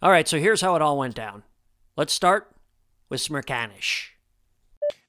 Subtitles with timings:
[0.00, 1.42] All right, so here's how it all went down.
[1.96, 2.52] Let's start
[3.08, 4.10] with Smerconish.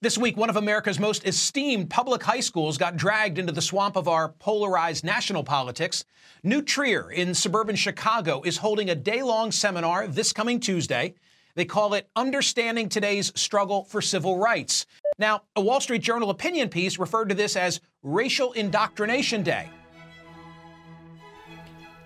[0.01, 3.95] This week, one of America's most esteemed public high schools got dragged into the swamp
[3.95, 6.05] of our polarized national politics.
[6.41, 11.13] New Trier in suburban Chicago is holding a day long seminar this coming Tuesday.
[11.53, 14.87] They call it Understanding Today's Struggle for Civil Rights.
[15.19, 19.69] Now, a Wall Street Journal opinion piece referred to this as Racial Indoctrination Day.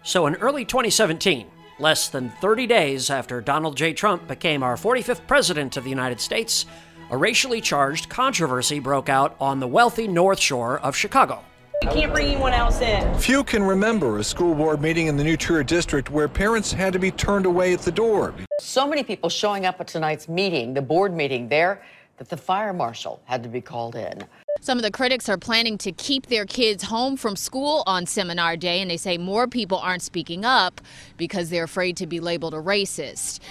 [0.04, 1.47] So, in early 2017,
[1.79, 3.93] less than 30 days after Donald J.
[3.93, 6.65] Trump became our 45th president of the United States,
[7.09, 11.43] a racially charged controversy broke out on the wealthy North Shore of Chicago.
[11.81, 13.14] You can't bring anyone else in.
[13.17, 16.93] Few can remember a school board meeting in the New Trier district where parents had
[16.93, 18.33] to be turned away at the door.
[18.61, 21.83] So many people showing up at tonight's meeting, the board meeting there,
[22.17, 24.23] that the fire marshal had to be called in.
[24.63, 28.55] Some of the critics are planning to keep their kids home from school on seminar
[28.55, 30.79] day, and they say more people aren't speaking up
[31.17, 33.41] because they're afraid to be labeled a racist.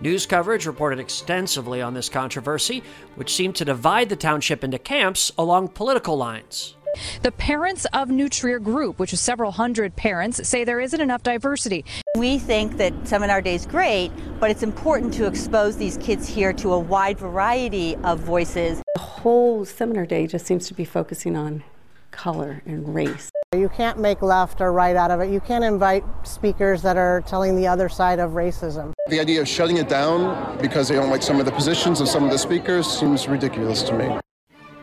[0.00, 2.82] News coverage reported extensively on this controversy,
[3.14, 6.74] which seemed to divide the township into camps along political lines.
[7.22, 11.22] The parents of New Trier Group, which is several hundred parents, say there isn't enough
[11.22, 11.84] diversity.
[12.16, 16.52] We think that Seminar Day is great, but it's important to expose these kids here
[16.54, 18.82] to a wide variety of voices.
[18.94, 21.64] The whole Seminar Day just seems to be focusing on
[22.10, 23.30] color and race.
[23.54, 25.30] You can't make left or right out of it.
[25.30, 28.92] You can't invite speakers that are telling the other side of racism.
[29.08, 32.08] The idea of shutting it down because they don't like some of the positions of
[32.08, 34.18] some of the speakers seems ridiculous to me.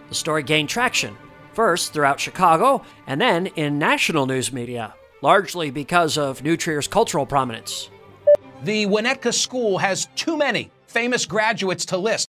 [0.09, 1.17] The story gained traction,
[1.53, 7.25] first throughout Chicago and then in national news media, largely because of New Trier's cultural
[7.25, 7.89] prominence.
[8.63, 12.27] The Winnetka School has too many famous graduates to list.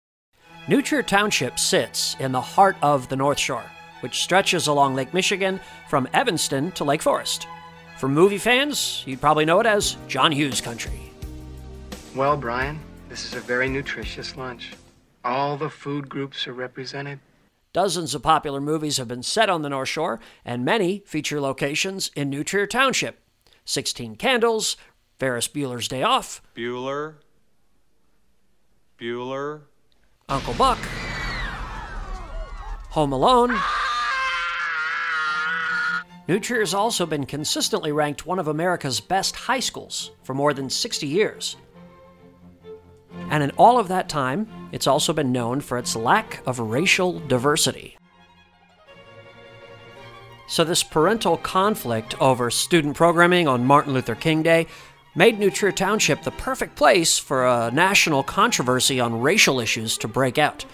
[0.69, 3.64] New Trier Township sits in the heart of the North Shore
[4.05, 5.58] which stretches along Lake Michigan
[5.89, 7.47] from Evanston to Lake Forest.
[7.97, 11.11] For movie fans, you'd probably know it as John Hughes country.
[12.14, 14.75] Well, Brian, this is a very nutritious lunch.
[15.25, 17.19] All the food groups are represented.
[17.75, 22.08] Dozens of popular movies have been set on the North Shore, and many feature locations
[22.14, 23.18] in New Trier Township.
[23.64, 24.77] 16 Candles,
[25.18, 27.17] Ferris Bueller's Day Off, Bueller,
[28.96, 29.63] Bueller,
[30.29, 30.79] Uncle Buck,
[32.90, 33.58] Home Alone.
[36.29, 40.55] New Trier has also been consistently ranked one of America's best high schools for more
[40.55, 41.57] than 60 years.
[43.30, 47.20] And in all of that time, it's also been known for its lack of racial
[47.20, 47.97] diversity.
[50.47, 54.67] So, this parental conflict over student programming on Martin Luther King Day
[55.14, 60.08] made New Trier Township the perfect place for a national controversy on racial issues to
[60.08, 60.64] break out,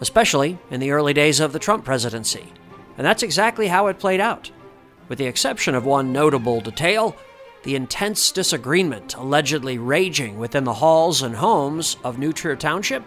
[0.00, 2.52] especially in the early days of the Trump presidency.
[2.96, 4.50] And that's exactly how it played out.
[5.08, 7.16] With the exception of one notable detail,
[7.66, 13.02] the intense disagreement allegedly raging within the halls and homes of New Trier Township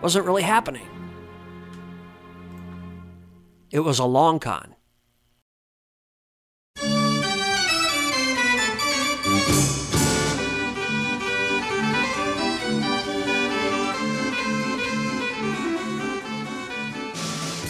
[0.00, 0.86] wasn't really happening.
[3.72, 4.76] It was a long con.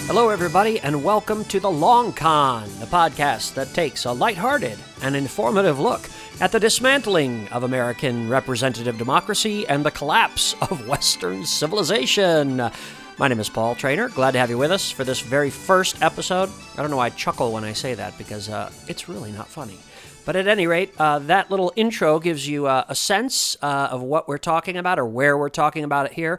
[0.06, 5.16] Hello, everybody, and welcome to The Long Con, the podcast that takes a lighthearted and
[5.16, 6.08] informative look
[6.40, 12.70] at the dismantling of American representative democracy and the collapse of Western civilization.
[13.18, 14.10] My name is Paul Traynor.
[14.10, 16.50] Glad to have you with us for this very first episode.
[16.74, 19.48] I don't know why I chuckle when I say that because uh, it's really not
[19.48, 19.78] funny.
[20.24, 24.02] But at any rate, uh, that little intro gives you uh, a sense uh, of
[24.02, 26.38] what we're talking about or where we're talking about it here.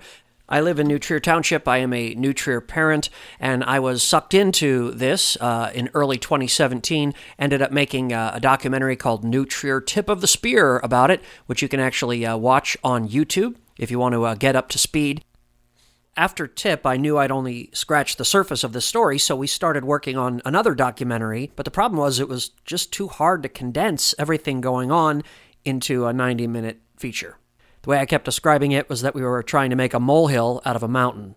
[0.52, 1.68] I live in New Trier Township.
[1.68, 6.18] I am a New Trier parent, and I was sucked into this uh, in early
[6.18, 7.14] 2017.
[7.38, 11.22] Ended up making uh, a documentary called New Trier Tip of the Spear about it,
[11.46, 14.70] which you can actually uh, watch on YouTube if you want to uh, get up
[14.70, 15.24] to speed.
[16.18, 19.86] After Tip, I knew I'd only scratched the surface of the story, so we started
[19.86, 21.52] working on another documentary.
[21.56, 25.22] But the problem was it was just too hard to condense everything going on
[25.64, 27.38] into a 90 minute feature.
[27.82, 30.62] The way I kept describing it was that we were trying to make a molehill
[30.66, 31.36] out of a mountain.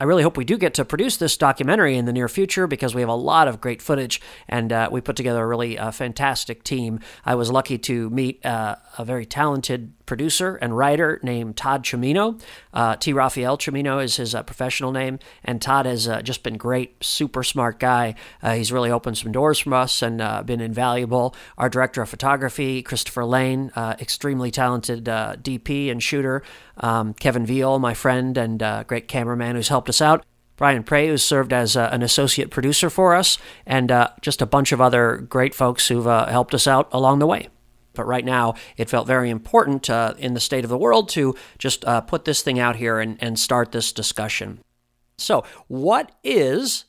[0.00, 2.94] I really hope we do get to produce this documentary in the near future because
[2.94, 4.18] we have a lot of great footage
[4.48, 7.00] and uh, we put together a really uh, fantastic team.
[7.22, 12.42] I was lucky to meet uh, a very talented producer and writer named Todd Chimino.
[12.74, 13.12] Uh, T.
[13.12, 17.44] Raphael Chimino is his uh, professional name, and Todd has uh, just been great, super
[17.44, 18.16] smart guy.
[18.42, 21.32] he's really opened some doors for us and been invaluable.
[21.56, 26.42] Our director of photography, Christopher Lane, extremely talented DP and shooter.
[26.78, 28.58] Um, Kevin Veal, my friend and
[28.88, 30.24] great cameraman who's helped us out.
[30.56, 34.46] Brian Prey, who's served as uh, an associate producer for us, and uh, just a
[34.46, 37.48] bunch of other great folks who've uh, helped us out along the way.
[38.00, 41.34] But right now, it felt very important uh, in the state of the world to
[41.58, 44.60] just uh, put this thing out here and, and start this discussion.
[45.18, 46.86] So, what is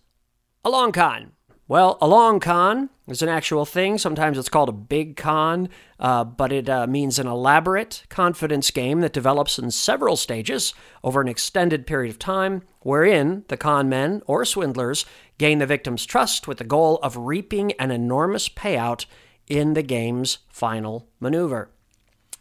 [0.64, 1.34] a long con?
[1.68, 3.98] Well, a long con is an actual thing.
[3.98, 5.68] Sometimes it's called a big con,
[6.00, 10.74] uh, but it uh, means an elaborate confidence game that develops in several stages
[11.04, 15.06] over an extended period of time, wherein the con men or swindlers
[15.38, 19.06] gain the victim's trust with the goal of reaping an enormous payout
[19.52, 21.70] in the game's final maneuver.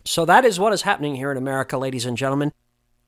[0.05, 2.53] So that is what is happening here in America, ladies and gentlemen.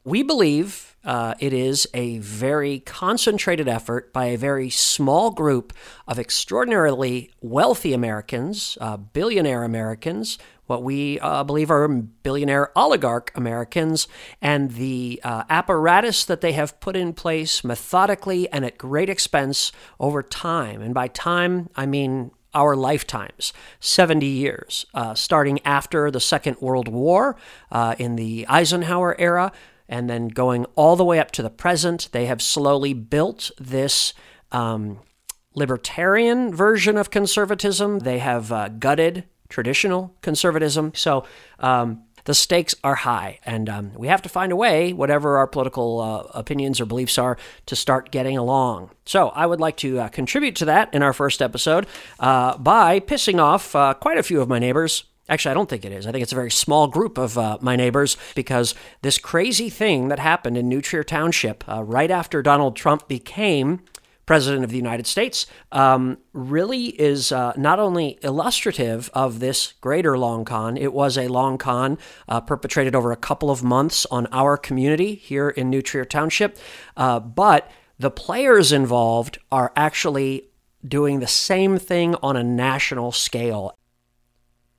[0.04, 5.72] We believe uh, it is a very concentrated effort by a very small group
[6.08, 14.08] of extraordinarily wealthy Americans, uh, billionaire Americans, what we uh, believe are billionaire oligarch Americans,
[14.40, 19.70] and the uh, apparatus that they have put in place methodically and at great expense
[20.00, 20.82] over time.
[20.82, 26.88] And by time, I mean our lifetimes 70 years, uh, starting after the Second World
[26.88, 27.36] War
[27.70, 29.52] uh, in the Eisenhower era
[29.88, 34.14] and then going all the way up to the present, they have slowly built this
[34.50, 35.00] um,
[35.54, 37.98] libertarian version of conservatism.
[38.00, 40.92] They have uh, gutted traditional conservatism.
[40.94, 41.24] So
[41.58, 45.46] um, the stakes are high, and um, we have to find a way, whatever our
[45.46, 47.36] political uh, opinions or beliefs are,
[47.66, 48.90] to start getting along.
[49.04, 51.86] So I would like to uh, contribute to that in our first episode
[52.20, 55.84] uh, by pissing off uh, quite a few of my neighbors Actually, I don't think
[55.84, 56.06] it is.
[56.06, 60.08] I think it's a very small group of uh, my neighbors because this crazy thing
[60.08, 63.80] that happened in New Township uh, right after Donald Trump became
[64.26, 70.16] president of the United States um, really is uh, not only illustrative of this greater
[70.16, 71.98] long con, it was a long con
[72.28, 76.58] uh, perpetrated over a couple of months on our community here in New Trier Township,
[76.96, 80.48] uh, but the players involved are actually
[80.86, 83.76] doing the same thing on a national scale.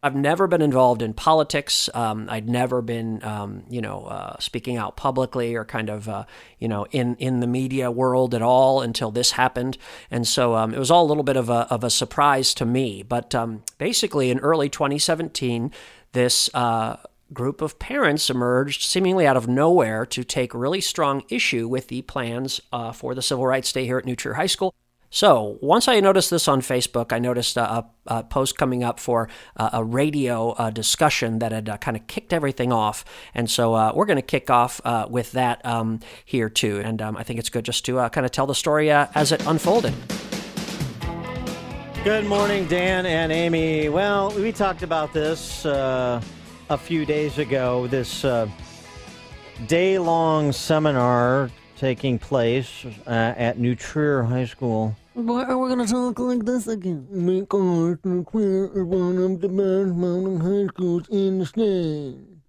[0.04, 1.90] I've never been involved in politics.
[1.94, 6.26] Um, I'd never been, um, you know, uh, speaking out publicly or kind of, uh,
[6.60, 9.78] you know, in, in the media world at all until this happened.
[10.12, 12.66] And so um, it was all a little bit of a, of a surprise to
[12.66, 13.02] me.
[13.02, 15.72] But um, basically, in early 2017,
[16.12, 16.98] this uh,
[17.32, 22.02] group of parents emerged seemingly out of nowhere to take really strong issue with the
[22.02, 24.76] plans uh, for the Civil Rights Day here at New High School.
[25.14, 29.30] So once I noticed this on Facebook, I noticed a, a post coming up for
[29.56, 33.06] a, a radio uh, discussion that had uh, kind of kicked everything off.
[33.36, 36.82] And so uh, we're going to kick off uh, with that um, here too.
[36.84, 39.06] And um, I think it's good just to uh, kind of tell the story uh,
[39.14, 39.94] as it unfolded.
[42.04, 43.90] Good morning, Dan and Amy.
[43.90, 46.22] Well, we talked about this a
[46.80, 47.86] few days ago.
[47.86, 48.26] This
[49.68, 56.18] day long seminar taking place at New Trier High School why are we gonna talk
[56.20, 57.08] like this again?
[57.12, 62.43] Because the queer is one of the best mountain high schools in the state.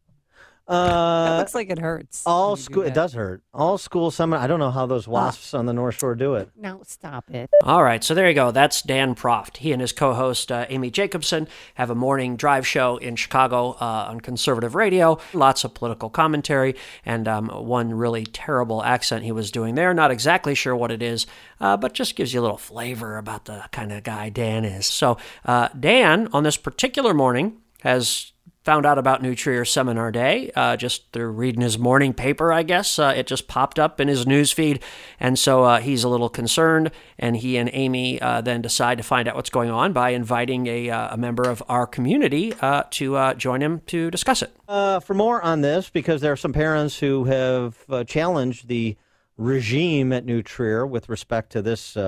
[0.67, 2.23] Uh, that looks like it hurts.
[2.25, 3.43] All school, it does hurt.
[3.53, 4.39] All school summer.
[4.39, 6.51] I don't know how those wasps on the North Shore do it.
[6.57, 7.51] No, stop it.
[7.63, 8.51] All right, so there you go.
[8.51, 9.59] That's Dan Proft.
[9.59, 14.07] He and his co-host uh, Amy Jacobson have a morning drive show in Chicago uh,
[14.09, 15.19] on conservative radio.
[15.35, 19.93] Lots of political commentary and um, one really terrible accent he was doing there.
[19.93, 21.27] Not exactly sure what it is,
[21.61, 24.87] uh, but just gives you a little flavor about the kind of guy Dan is.
[24.87, 28.33] So uh, Dan on this particular morning has
[28.65, 32.63] found out about New Trier Seminar Day uh, just through reading his morning paper, I
[32.63, 32.99] guess.
[32.99, 34.83] Uh, it just popped up in his news feed.
[35.21, 36.91] And so uh, he's a little concerned.
[37.19, 40.67] And he and Amy uh, then decide to find out what's going on by inviting
[40.67, 44.51] a, uh, a member of our community uh, to join him to discuss it.
[44.67, 48.97] for more on this, because there are some parents who have challenged the
[49.37, 51.99] regime at New Trier with respect to this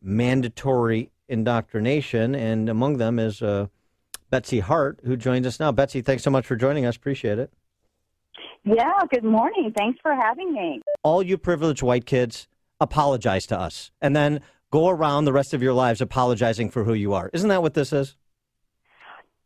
[0.00, 2.34] mandatory indoctrination.
[2.34, 3.42] And among them is
[4.30, 5.72] Betsy Hart, who joins us now.
[5.72, 6.96] Betsy, thanks so much for joining us.
[6.96, 7.52] Appreciate it.
[8.64, 9.72] Yeah, good morning.
[9.76, 10.82] Thanks for having me.
[11.04, 12.48] All you privileged white kids,
[12.80, 14.40] apologize to us and then
[14.70, 17.30] go around the rest of your lives apologizing for who you are.
[17.32, 18.16] Isn't that what this is?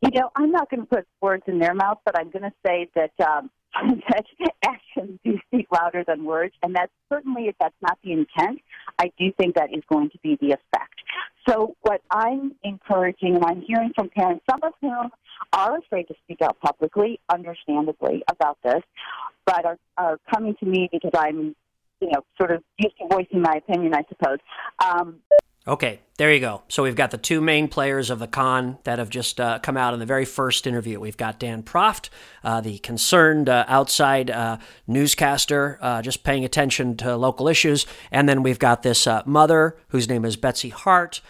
[0.00, 2.52] You know, I'm not going to put words in their mouth, but I'm going to
[2.66, 4.25] say that um, that
[4.65, 8.61] actions do speak louder than words, and that's certainly if that's not the intent,
[8.99, 10.95] I do think that is going to be the effect.
[11.49, 15.11] So, what I'm encouraging, and I'm hearing from parents, some of whom
[15.53, 18.83] are afraid to speak out publicly, understandably, about this,
[19.47, 21.57] but are, are coming to me because I'm,
[22.00, 24.39] you know, sort of used to voicing my opinion, I suppose.
[24.85, 25.21] Um,
[25.67, 26.61] Okay, there you go.
[26.69, 29.79] So we've got the two main players of the con that have just uh, come
[29.79, 31.00] out in the very first interview.
[31.00, 32.11] We've got Dan Proft,
[32.45, 38.29] uh, the concerned uh, outside uh, newscaster, uh, just paying attention to local issues, and
[38.29, 41.23] then we've got this uh, mother whose name is Betsy Hart,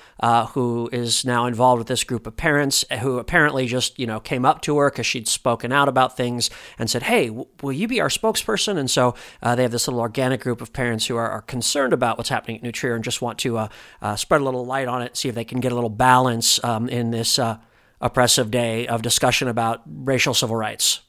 [0.54, 4.44] who is now involved with this group of parents who apparently just you know came
[4.44, 7.86] up to her because she'd spoken out about things and said, "Hey, w- will you
[7.86, 11.30] be our spokesperson?" And so they have this little organic group of parents who are,
[11.30, 13.68] are concerned about what's happening at New Trier and just want to
[14.16, 16.62] spread a little light light on it, see if they can get a little balance
[16.64, 17.58] um, in this uh,
[18.00, 21.00] oppressive day of discussion about racial civil rights.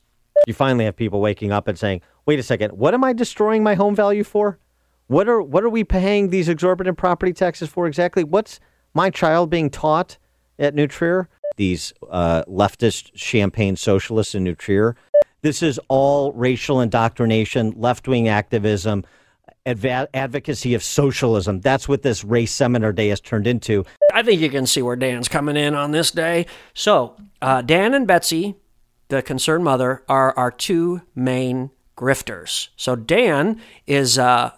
[0.48, 3.64] You finally have people waking up and saying, "Wait a second, what am I destroying
[3.64, 4.60] my home value for?
[5.08, 8.24] What are what are we paying these exorbitant property taxes for exactly?
[8.24, 8.60] What's
[8.94, 10.18] my child being taught
[10.60, 11.30] at New Trier?
[11.58, 14.96] These uh, leftist champagne socialists in New Trier.
[15.42, 19.06] This is all racial indoctrination, left wing activism."
[19.66, 21.60] Adv- advocacy of socialism.
[21.62, 23.86] That's what this race seminar day has turned into.
[24.14, 26.46] I think you can see where Dan's coming in on this day.
[26.74, 28.56] So, uh, Dan and Betsy,
[29.10, 32.70] the concerned mother, are our two main grifters.
[32.76, 34.52] So, Dan is uh,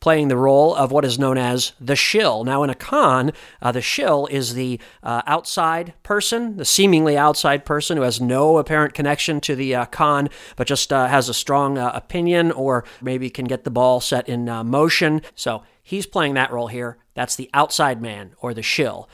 [0.00, 2.44] playing the role of what is known as the shill.
[2.44, 7.64] Now, in a con, uh, the shill is the uh, outside person, the seemingly outside
[7.64, 11.34] person who has no apparent connection to the uh, con, but just uh, has a
[11.34, 15.22] strong uh, opinion or maybe can get the ball set in uh, motion.
[15.34, 16.98] So he's playing that role here.
[17.14, 19.08] That's the outside man or the shill.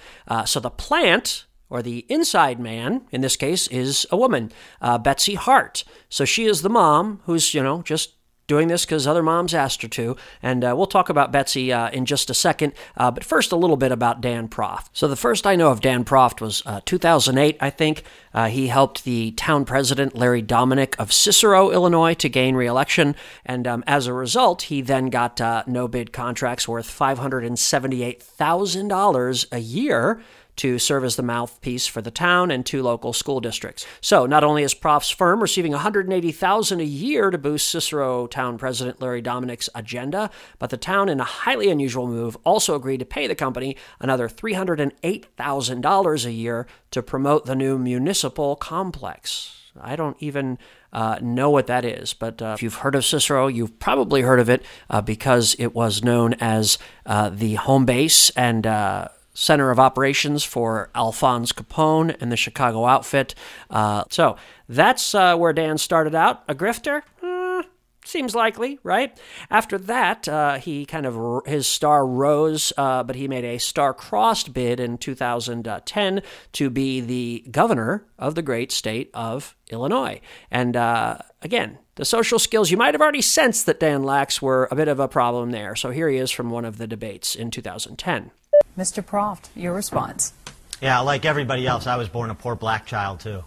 [0.44, 5.34] so the plant or the inside man, in this case, is a woman, uh, Betsy
[5.34, 5.82] Hart.
[6.08, 8.14] So she is the mom who's, you know, just
[8.46, 10.16] doing this because other moms asked her to.
[10.42, 12.72] And uh, we'll talk about Betsy uh, in just a second.
[12.96, 14.88] Uh, but first, a little bit about Dan Proft.
[14.92, 18.02] So, the first I know of Dan Proft was uh, 2008, I think.
[18.32, 23.14] Uh, he helped the town president, Larry Dominick of Cicero, Illinois, to gain reelection.
[23.46, 29.58] And um, as a result, he then got uh, no bid contracts worth $578,000 a
[29.58, 30.20] year
[30.56, 33.86] to serve as the mouthpiece for the town and two local school districts.
[34.00, 39.00] So, not only is Proft's firm receiving 180,000 a year to boost Cicero town president
[39.00, 43.26] Larry Dominick's agenda, but the town in a highly unusual move also agreed to pay
[43.26, 49.60] the company another $308,000 a year to promote the new municipal complex.
[49.80, 50.58] I don't even
[50.92, 54.38] uh, know what that is, but uh, if you've heard of Cicero, you've probably heard
[54.38, 59.70] of it uh, because it was known as uh, the home base and uh, center
[59.70, 63.34] of operations for Alphonse Capone and the Chicago outfit.
[63.68, 64.36] Uh, so
[64.68, 66.44] that's uh, where Dan started out.
[66.48, 67.02] A grifter?
[67.20, 67.68] Hmm,
[68.04, 69.18] seems likely, right?
[69.50, 74.54] After that, uh, he kind of his star rose, uh, but he made a star-crossed
[74.54, 76.22] bid in 2010
[76.52, 80.20] to be the governor of the great state of Illinois.
[80.50, 84.68] And uh, again, the social skills you might have already sensed that Dan lacks were
[84.70, 85.76] a bit of a problem there.
[85.76, 88.30] So here he is from one of the debates in 2010.
[88.76, 89.04] Mr.
[89.04, 90.32] Proft, your response.
[90.80, 93.44] Yeah, like everybody else, I was born a poor black child too.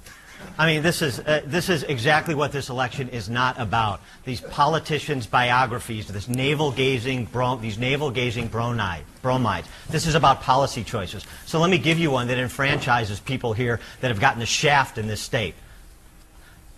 [0.58, 4.02] I mean, this is uh, this is exactly what this election is not about.
[4.24, 9.68] These politicians' biographies, this navel gazing, bro- these navel gazing bromide, bromides.
[9.90, 11.26] This is about policy choices.
[11.46, 14.98] So let me give you one that enfranchises people here that have gotten the shaft
[14.98, 15.56] in this state.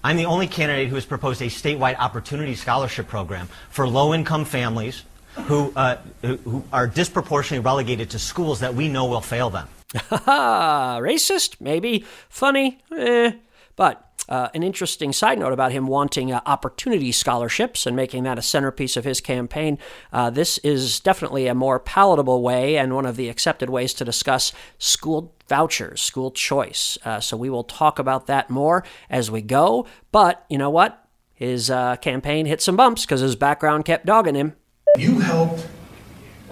[0.03, 5.03] I'm the only candidate who has proposed a statewide opportunity scholarship program for low-income families
[5.47, 9.67] who, uh, who are disproportionately relegated to schools that we know will fail them.
[9.93, 11.59] Racist?
[11.59, 12.05] Maybe.
[12.29, 12.79] Funny?
[12.95, 13.31] Eh.
[13.75, 18.37] But uh, an interesting side note about him wanting uh, opportunity scholarships and making that
[18.37, 19.79] a centerpiece of his campaign.
[20.13, 24.05] Uh, this is definitely a more palatable way and one of the accepted ways to
[24.05, 26.97] discuss school vouchers, school choice.
[27.03, 29.87] Uh, so we will talk about that more as we go.
[30.11, 31.03] But you know what?
[31.33, 34.55] His uh, campaign hit some bumps because his background kept dogging him.
[34.97, 35.67] You helped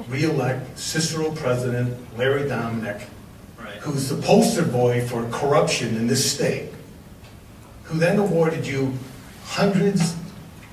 [0.07, 3.01] re-elect Cicero President Larry Dominick,
[3.59, 3.75] right.
[3.77, 6.69] who's the poster boy for corruption in this state,
[7.83, 8.93] who then awarded you
[9.43, 10.15] hundreds,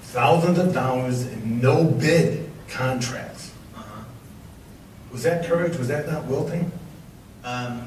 [0.03, 3.53] thousands of dollars in no bid contracts.
[3.75, 4.05] Uh-huh.
[5.13, 5.77] Was that courage?
[5.77, 6.71] Was that not wilting?
[7.45, 7.87] Um,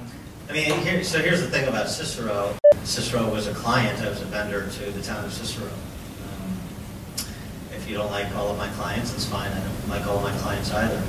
[0.50, 2.56] I mean, here, so here's the thing about Cicero.
[2.84, 5.70] Cicero was a client, I was a vendor to the town of Cicero
[7.88, 9.51] you don't like all of my clients, it's fine.
[9.51, 11.01] I don't like all of my clients either.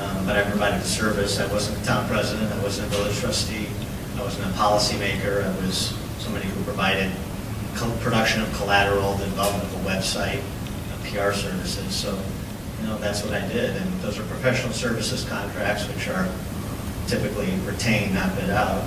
[0.00, 1.38] Um, but I provided a service.
[1.38, 2.52] I wasn't a town president.
[2.52, 3.68] I wasn't a village trustee.
[4.16, 5.44] I wasn't a policymaker.
[5.44, 7.12] I was somebody who provided
[8.00, 10.42] production of collateral, the development of a website,
[11.04, 11.94] PR services.
[11.94, 12.18] So,
[12.80, 13.76] you know, that's what I did.
[13.76, 16.28] And those are professional services contracts, which are
[17.06, 18.84] typically retained, not bid out.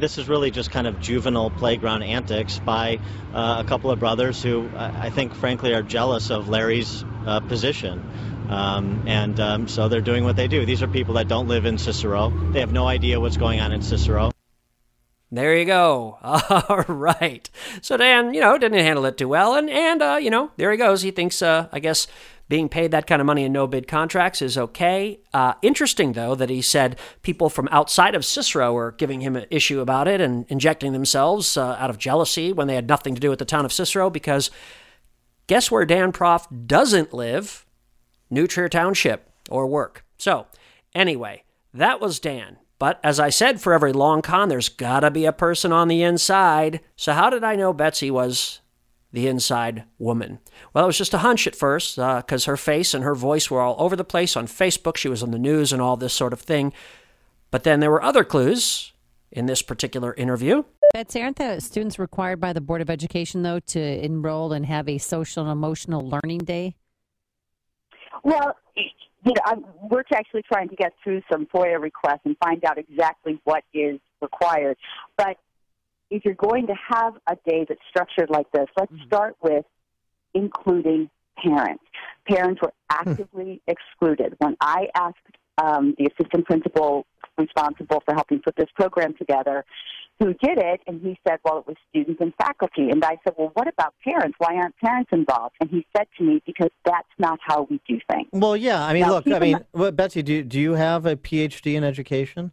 [0.00, 2.98] This is really just kind of juvenile playground antics by
[3.34, 8.02] uh, a couple of brothers who I think, frankly, are jealous of Larry's uh, position.
[8.48, 10.66] Um, and um, so they're doing what they do.
[10.66, 12.30] These are people that don't live in Cicero.
[12.50, 14.32] They have no idea what's going on in Cicero.
[15.30, 16.18] There you go.
[16.22, 17.48] All right.
[17.80, 20.72] So Dan, you know, didn't handle it too well, and and uh, you know, there
[20.72, 21.02] he goes.
[21.02, 22.08] He thinks, uh, I guess,
[22.50, 25.20] being paid that kind of money in no bid contracts is okay.
[25.32, 29.46] Uh, interesting though that he said people from outside of Cicero were giving him an
[29.50, 33.20] issue about it and injecting themselves uh, out of jealousy when they had nothing to
[33.20, 34.10] do with the town of Cicero.
[34.10, 34.50] Because
[35.46, 37.64] guess where Dan Proft doesn't live?
[38.28, 40.04] New Trier Township or work.
[40.18, 40.46] So
[40.92, 42.58] anyway, that was Dan.
[42.80, 45.86] But as I said, for every long con, there's got to be a person on
[45.86, 46.80] the inside.
[46.96, 48.60] So, how did I know Betsy was
[49.12, 50.38] the inside woman?
[50.72, 53.50] Well, it was just a hunch at first, because uh, her face and her voice
[53.50, 54.96] were all over the place on Facebook.
[54.96, 56.72] She was on the news and all this sort of thing.
[57.50, 58.92] But then there were other clues
[59.32, 60.64] in this particular interview.
[60.92, 64.88] Betsy, aren't the students required by the Board of Education, though, to enroll and have
[64.88, 66.74] a social and emotional learning day?
[68.24, 72.64] Well, you know, I'm, we're actually trying to get through some FOIA requests and find
[72.64, 74.76] out exactly what is required.
[75.16, 75.36] But
[76.10, 79.06] if you're going to have a day that's structured like this, let's mm-hmm.
[79.06, 79.64] start with
[80.34, 81.10] including
[81.42, 81.84] parents.
[82.28, 83.08] Parents were hmm.
[83.08, 84.34] actively excluded.
[84.38, 85.16] When I asked
[85.62, 87.06] um, the assistant principal
[87.38, 89.64] responsible for helping put this program together
[90.18, 92.90] who did it, and he said, well, it was students and faculty.
[92.90, 94.36] And I said, well, what about parents?
[94.38, 95.54] Why aren't parents involved?
[95.60, 98.28] And he said to me, because that's not how we do things.
[98.32, 98.84] Well, yeah.
[98.84, 101.84] I mean, now, look, I mean, well, Betsy, do, do you have a PhD in
[101.84, 102.52] education?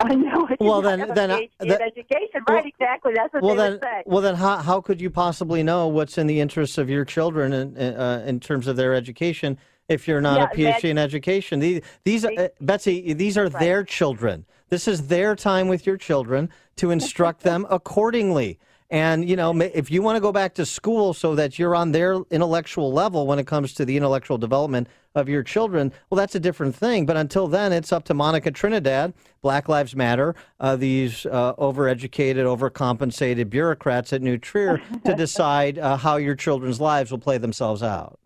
[0.04, 0.48] I know.
[0.48, 2.56] I well, then, then, uh, then education, right?
[2.56, 3.12] Well, exactly.
[3.14, 4.02] That's what well, they then, say.
[4.06, 7.52] Well, then, how how could you possibly know what's in the interests of your children
[7.52, 11.60] in uh, in terms of their education if you're not yeah, a PhD in education?
[11.60, 13.60] These these are, uh, Betsy, these are right.
[13.60, 14.46] their children.
[14.70, 18.58] This is their time with your children to instruct them accordingly.
[18.90, 21.92] And, you know, if you want to go back to school so that you're on
[21.92, 26.34] their intellectual level when it comes to the intellectual development of your children, well, that's
[26.34, 27.06] a different thing.
[27.06, 29.12] But until then, it's up to Monica Trinidad,
[29.42, 35.96] Black Lives Matter, uh, these uh, overeducated, overcompensated bureaucrats at New Trier to decide uh,
[35.96, 38.18] how your children's lives will play themselves out.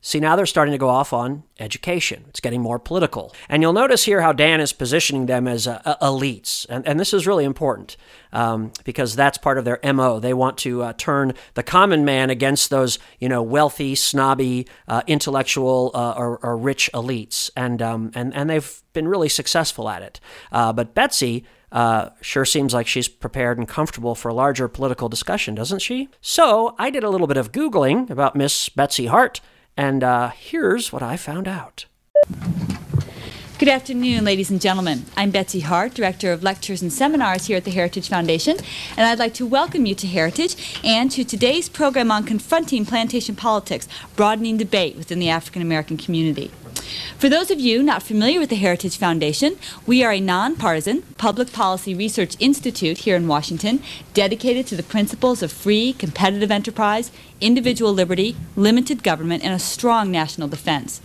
[0.00, 2.26] See, now they're starting to go off on education.
[2.28, 3.34] It's getting more political.
[3.48, 6.66] And you'll notice here how Dan is positioning them as uh, elites.
[6.68, 7.96] And, and this is really important
[8.32, 10.20] um, because that's part of their MO.
[10.20, 15.02] They want to uh, turn the common man against those, you know, wealthy, snobby, uh,
[15.08, 17.50] intellectual, uh, or, or, rich elites.
[17.56, 20.20] And, um, and, and they've been really successful at it.
[20.52, 25.08] Uh, but Betsy, uh, sure seems like she's prepared and comfortable for a larger political
[25.08, 26.08] discussion, doesn't she?
[26.20, 29.40] So I did a little bit of Googling about Miss Betsy Hart,
[29.78, 31.86] and uh, here's what I found out.
[33.58, 35.04] Good afternoon, ladies and gentlemen.
[35.16, 38.56] I'm Betsy Hart, Director of Lectures and Seminars here at the Heritage Foundation,
[38.96, 43.36] and I'd like to welcome you to Heritage and to today's program on confronting plantation
[43.36, 46.50] politics, broadening debate within the African American community.
[47.18, 51.52] For those of you not familiar with the Heritage Foundation, we are a nonpartisan public
[51.52, 53.82] policy research institute here in Washington
[54.14, 57.10] dedicated to the principles of free, competitive enterprise,
[57.40, 61.00] individual liberty, limited government, and a strong national defense.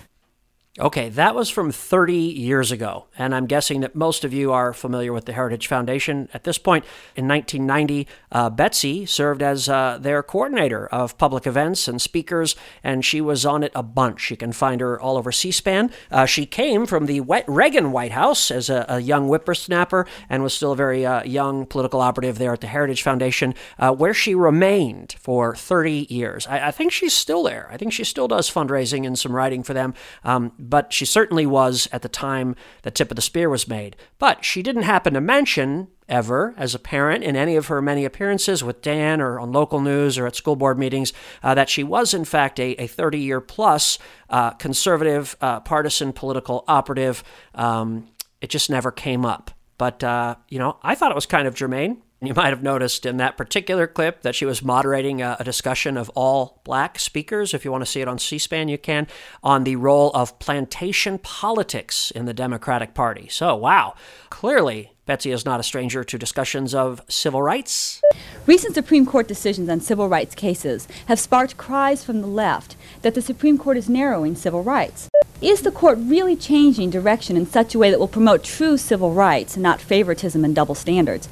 [0.80, 4.74] Okay, that was from 30 years ago, and I'm guessing that most of you are
[4.74, 6.84] familiar with the Heritage Foundation at this point.
[7.16, 13.06] In 1990, uh, Betsy served as uh, their coordinator of public events and speakers, and
[13.06, 14.32] she was on it a bunch.
[14.32, 15.92] You can find her all over C SPAN.
[16.10, 20.56] Uh, she came from the Reagan White House as a, a young whippersnapper and was
[20.56, 24.34] still a very uh, young political operative there at the Heritage Foundation, uh, where she
[24.34, 26.48] remained for 30 years.
[26.48, 27.70] I, I, think she's still there.
[27.72, 29.94] I think she still does fundraising and some writing for them.
[30.24, 33.96] Um, but she certainly was at the time the tip of the spear was made.
[34.18, 38.06] But she didn't happen to mention ever as a parent in any of her many
[38.06, 41.84] appearances with Dan or on local news or at school board meetings uh, that she
[41.84, 43.98] was, in fact, a, a 30 year plus
[44.30, 47.24] uh, conservative, uh, partisan political operative.
[47.56, 48.10] Um,
[48.42, 49.52] it just never came up.
[49.78, 52.02] But, uh, you know, I thought it was kind of germane.
[52.24, 55.98] You might have noticed in that particular clip that she was moderating a, a, discussion
[55.98, 57.54] of all black speakers.
[57.54, 59.08] If you want to see it on C SPAN, you can,
[59.44, 63.28] on the role of plantation politics in the Democratic Party.
[63.28, 63.96] So, wow,
[64.30, 68.02] clearly Betsy is not a stranger to discussions of civil rights.
[68.46, 73.16] Recent Supreme Court decisions on civil rights cases have sparked cries from the left that
[73.16, 75.10] the Supreme Court is narrowing civil rights.
[75.42, 79.12] Is the court really changing direction in such a way that will promote true civil
[79.12, 81.28] rights and not favoritism and double standards?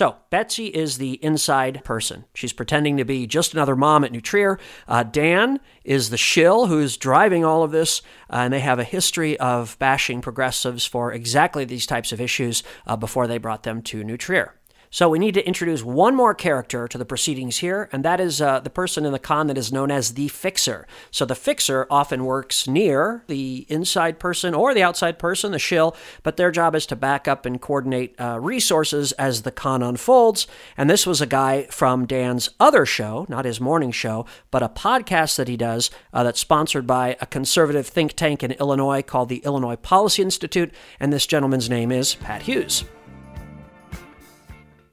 [0.00, 2.24] So, Betsy is the inside person.
[2.32, 4.58] She's pretending to be just another mom at New Trier.
[4.88, 8.82] Uh, Dan is the shill who's driving all of this, uh, and they have a
[8.82, 13.82] history of bashing progressives for exactly these types of issues uh, before they brought them
[13.82, 14.54] to New Trier.
[14.92, 18.42] So we need to introduce one more character to the proceedings here, and that is
[18.42, 20.84] uh, the person in the con that is known as the fixer.
[21.12, 25.96] So the fixer often works near the inside person or the outside person, the shill,
[26.24, 30.48] but their job is to back up and coordinate uh, resources as the con unfolds.
[30.76, 34.68] And this was a guy from Dan's other show, not his morning show, but a
[34.68, 39.28] podcast that he does uh, that's sponsored by a conservative think tank in Illinois called
[39.28, 40.74] the Illinois Policy Institute.
[40.98, 42.82] And this gentleman's name is Pat Hughes.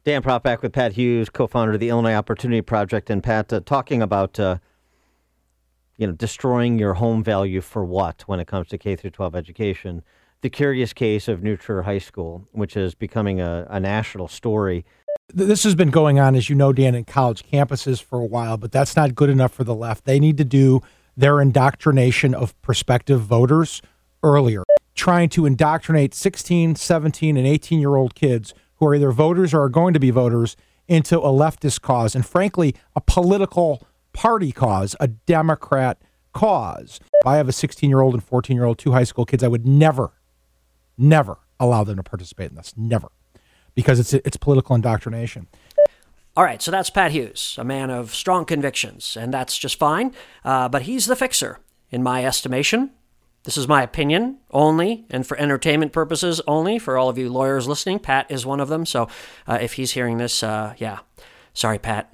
[0.07, 3.59] Dan Proft back with Pat Hughes, co-founder of the Illinois Opportunity Project, and Pat uh,
[3.59, 4.55] talking about uh,
[5.97, 9.35] you know destroying your home value for what when it comes to K through 12
[9.35, 10.03] education.
[10.39, 14.85] The curious case of New High School, which is becoming a, a national story.
[15.27, 18.55] This has been going on, as you know, Dan, in college campuses for a while,
[18.55, 20.05] but that's not good enough for the left.
[20.05, 20.79] They need to do
[21.17, 23.81] their indoctrination of prospective voters
[24.23, 24.63] earlier,
[24.95, 29.63] trying to indoctrinate 16, 17, and 18 year old kids who are either voters or
[29.63, 30.55] are going to be voters
[30.87, 36.01] into a leftist cause and, frankly, a political party cause, a Democrat
[36.33, 36.99] cause.
[37.21, 39.43] If I have a 16 year old and 14 year old, two high school kids,
[39.43, 40.13] I would never,
[40.97, 42.73] never allow them to participate in this.
[42.77, 43.09] Never.
[43.75, 45.47] Because it's, it's political indoctrination.
[46.35, 50.13] All right, so that's Pat Hughes, a man of strong convictions, and that's just fine.
[50.45, 51.59] Uh, but he's the fixer,
[51.89, 52.91] in my estimation.
[53.47, 56.77] This is my opinion only, and for entertainment purposes only.
[56.79, 58.85] For all of you lawyers listening, Pat is one of them.
[58.85, 59.07] So
[59.47, 60.99] uh, if he's hearing this, uh, yeah,
[61.53, 62.13] sorry, Pat,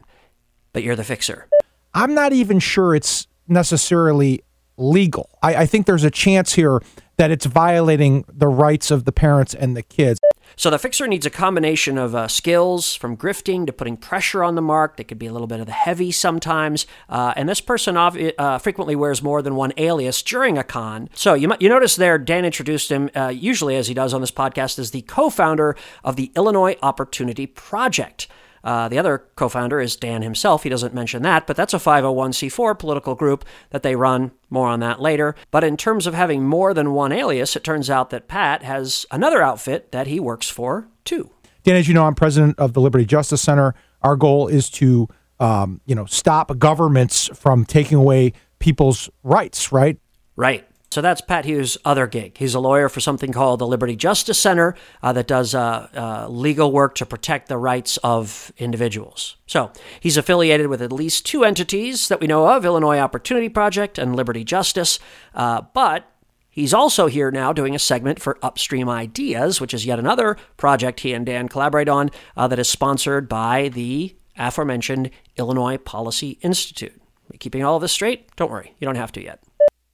[0.73, 1.47] but you're the fixer.
[1.95, 4.43] I'm not even sure it's necessarily
[4.77, 5.27] legal.
[5.41, 6.79] I, I think there's a chance here
[7.17, 10.19] that it's violating the rights of the parents and the kids.
[10.55, 14.55] So the fixer needs a combination of uh, skills, from grifting to putting pressure on
[14.55, 14.97] the mark.
[14.97, 16.85] They could be a little bit of the heavy sometimes.
[17.09, 21.09] Uh, and this person uh, frequently wears more than one alias during a con.
[21.13, 24.31] So you, you notice there, Dan introduced him, uh, usually as he does on this
[24.31, 28.27] podcast, as the co-founder of the Illinois Opportunity Project.
[28.63, 30.63] Uh, the other co founder is Dan himself.
[30.63, 34.31] He doesn't mention that, but that's a 501c4 political group that they run.
[34.49, 35.35] More on that later.
[35.51, 39.05] But in terms of having more than one alias, it turns out that Pat has
[39.11, 41.31] another outfit that he works for too.
[41.63, 43.73] Dan, as you know, I'm president of the Liberty Justice Center.
[44.01, 45.07] Our goal is to,
[45.39, 49.97] um, you know, stop governments from taking away people's rights, right?
[50.35, 50.67] Right.
[50.93, 52.37] So that's Pat Hughes' other gig.
[52.37, 56.27] He's a lawyer for something called the Liberty Justice Center uh, that does uh, uh,
[56.29, 59.35] legal work to protect the rights of individuals.
[59.47, 63.97] So he's affiliated with at least two entities that we know of Illinois Opportunity Project
[63.97, 64.99] and Liberty Justice.
[65.33, 66.07] Uh, but
[66.51, 70.99] He's also here now doing a segment for Upstream Ideas, which is yet another project
[70.99, 77.01] he and Dan collaborate on uh, that is sponsored by the aforementioned Illinois Policy Institute.
[77.39, 78.35] Keeping all of this straight?
[78.35, 79.39] Don't worry, you don't have to yet.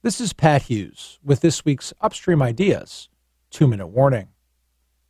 [0.02, 3.10] This is Pat Hughes with this week's Upstream Ideas
[3.50, 4.28] two minute warning.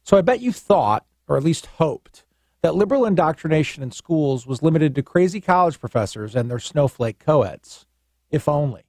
[0.03, 2.24] So I bet you thought, or at least hoped,
[2.62, 7.87] that liberal indoctrination in schools was limited to crazy college professors and their snowflake co-eds.
[8.33, 8.83] If only.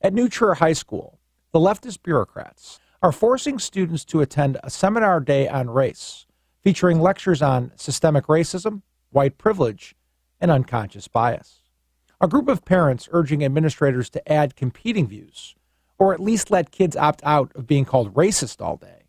[0.00, 1.18] At New Trier High School,
[1.52, 6.24] the leftist bureaucrats are forcing students to attend a seminar day on race,
[6.62, 8.80] featuring lectures on systemic racism,
[9.10, 9.94] white privilege,
[10.40, 11.63] and unconscious bias.
[12.24, 15.54] A group of parents urging administrators to add competing views,
[15.98, 19.02] or at least let kids opt out of being called racist all day,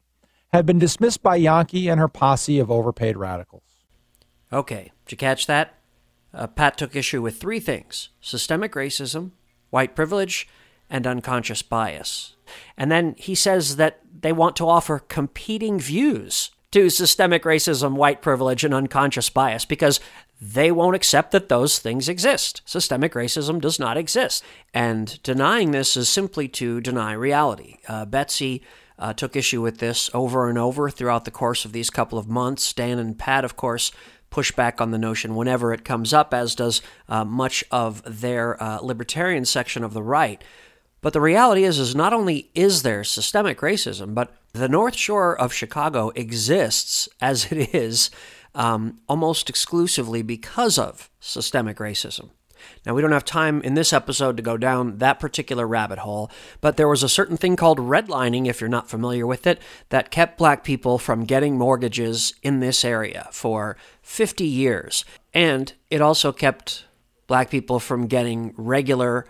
[0.52, 3.86] have been dismissed by Yonke and her posse of overpaid radicals.
[4.52, 5.76] Okay, did you catch that?
[6.34, 9.32] Uh, Pat took issue with three things systemic racism,
[9.70, 10.46] white privilege,
[10.90, 12.36] and unconscious bias.
[12.76, 18.22] And then he says that they want to offer competing views to systemic racism, white
[18.22, 20.02] privilege, and unconscious bias because
[20.54, 22.62] they won't accept that those things exist.
[22.66, 24.44] Systemic racism does not exist.
[24.74, 27.78] And denying this is simply to deny reality.
[27.88, 28.62] Uh, Betsy
[29.00, 32.30] uh, took issue with this over and over throughout the course of these couple of
[32.30, 32.74] months.
[32.74, 33.92] Dan and Pat, of course,
[34.30, 38.62] push back on the notion whenever it comes up, as does uh, much of their
[38.62, 40.44] uh, libertarian section of the right.
[41.02, 45.38] But the reality is, is not only is there systemic racism, but the North Shore
[45.38, 48.12] of Chicago exists as it is
[48.56, 52.30] um, almost exclusively because of systemic racism.
[52.86, 56.32] Now, we don't have time in this episode to go down that particular rabbit hole,
[56.62, 60.10] but there was a certain thing called redlining, if you're not familiar with it, that
[60.10, 65.06] kept black people from getting mortgages in this area for 50 years.
[65.34, 66.86] And it also kept
[67.28, 69.26] black people from getting regular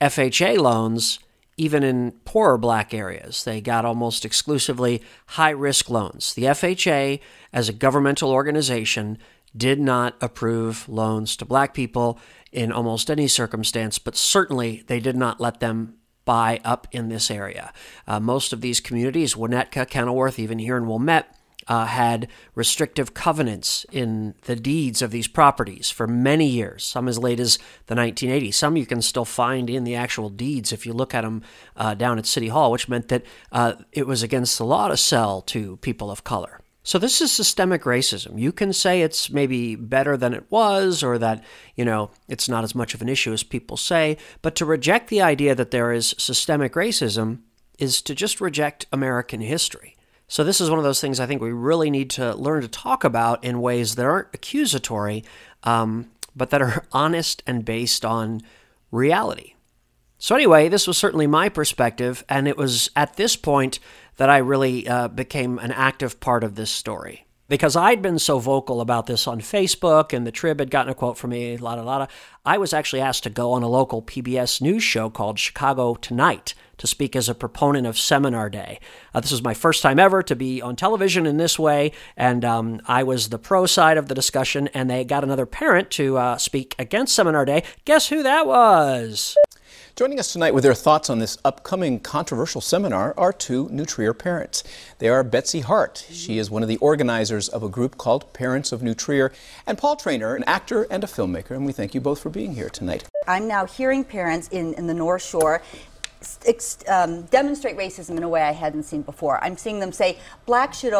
[0.00, 1.18] FHA loans
[1.60, 3.44] even in poorer black areas.
[3.44, 6.32] They got almost exclusively high risk loans.
[6.32, 7.20] The FHA,
[7.52, 9.18] as a governmental organization,
[9.54, 12.18] did not approve loans to black people
[12.50, 17.30] in almost any circumstance, but certainly they did not let them buy up in this
[17.30, 17.74] area.
[18.06, 21.36] Uh, most of these communities, Winnetka, Kenilworth, even here in Wilmette,
[21.70, 27.16] uh, had restrictive covenants in the deeds of these properties for many years, some as
[27.16, 28.54] late as the 1980s.
[28.54, 31.42] Some you can still find in the actual deeds if you look at them
[31.76, 34.96] uh, down at City Hall, which meant that uh, it was against the law to
[34.96, 36.60] sell to people of color.
[36.82, 38.40] So this is systemic racism.
[38.40, 41.44] You can say it's maybe better than it was or that,
[41.76, 45.08] you know, it's not as much of an issue as people say, but to reject
[45.08, 47.42] the idea that there is systemic racism
[47.78, 49.96] is to just reject American history.
[50.30, 52.68] So this is one of those things I think we really need to learn to
[52.68, 55.24] talk about in ways that aren't accusatory,
[55.64, 58.40] um, but that are honest and based on
[58.92, 59.54] reality.
[60.18, 63.80] So, anyway, this was certainly my perspective, and it was at this point
[64.18, 67.26] that I really uh, became an active part of this story.
[67.48, 70.94] Because I'd been so vocal about this on Facebook, and the Trib had gotten a
[70.94, 72.06] quote from me, la da la da.
[72.46, 76.54] I was actually asked to go on a local PBS news show called Chicago Tonight
[76.80, 78.80] to speak as a proponent of Seminar Day.
[79.14, 82.42] Uh, this was my first time ever to be on television in this way, and
[82.42, 86.16] um, I was the pro side of the discussion, and they got another parent to
[86.16, 87.64] uh, speak against Seminar Day.
[87.84, 89.36] Guess who that was?
[89.94, 94.14] Joining us tonight with their thoughts on this upcoming controversial seminar are two New Trier
[94.14, 94.64] parents.
[94.98, 96.06] They are Betsy Hart.
[96.10, 99.30] She is one of the organizers of a group called Parents of New Trier,
[99.66, 101.50] and Paul Traynor, an actor and a filmmaker.
[101.50, 103.04] And we thank you both for being here tonight.
[103.28, 105.60] I'm now hearing parents in, in the North Shore
[106.88, 109.42] um, demonstrate racism in a way I hadn't seen before.
[109.42, 110.94] I'm seeing them say, blacks should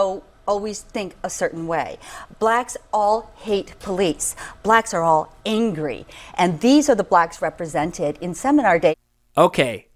[0.46, 1.98] always think a certain way.
[2.38, 4.34] Blacks all hate police.
[4.62, 6.06] Blacks are all angry.
[6.34, 8.94] And these are the blacks represented in seminar day.
[9.36, 9.86] Okay.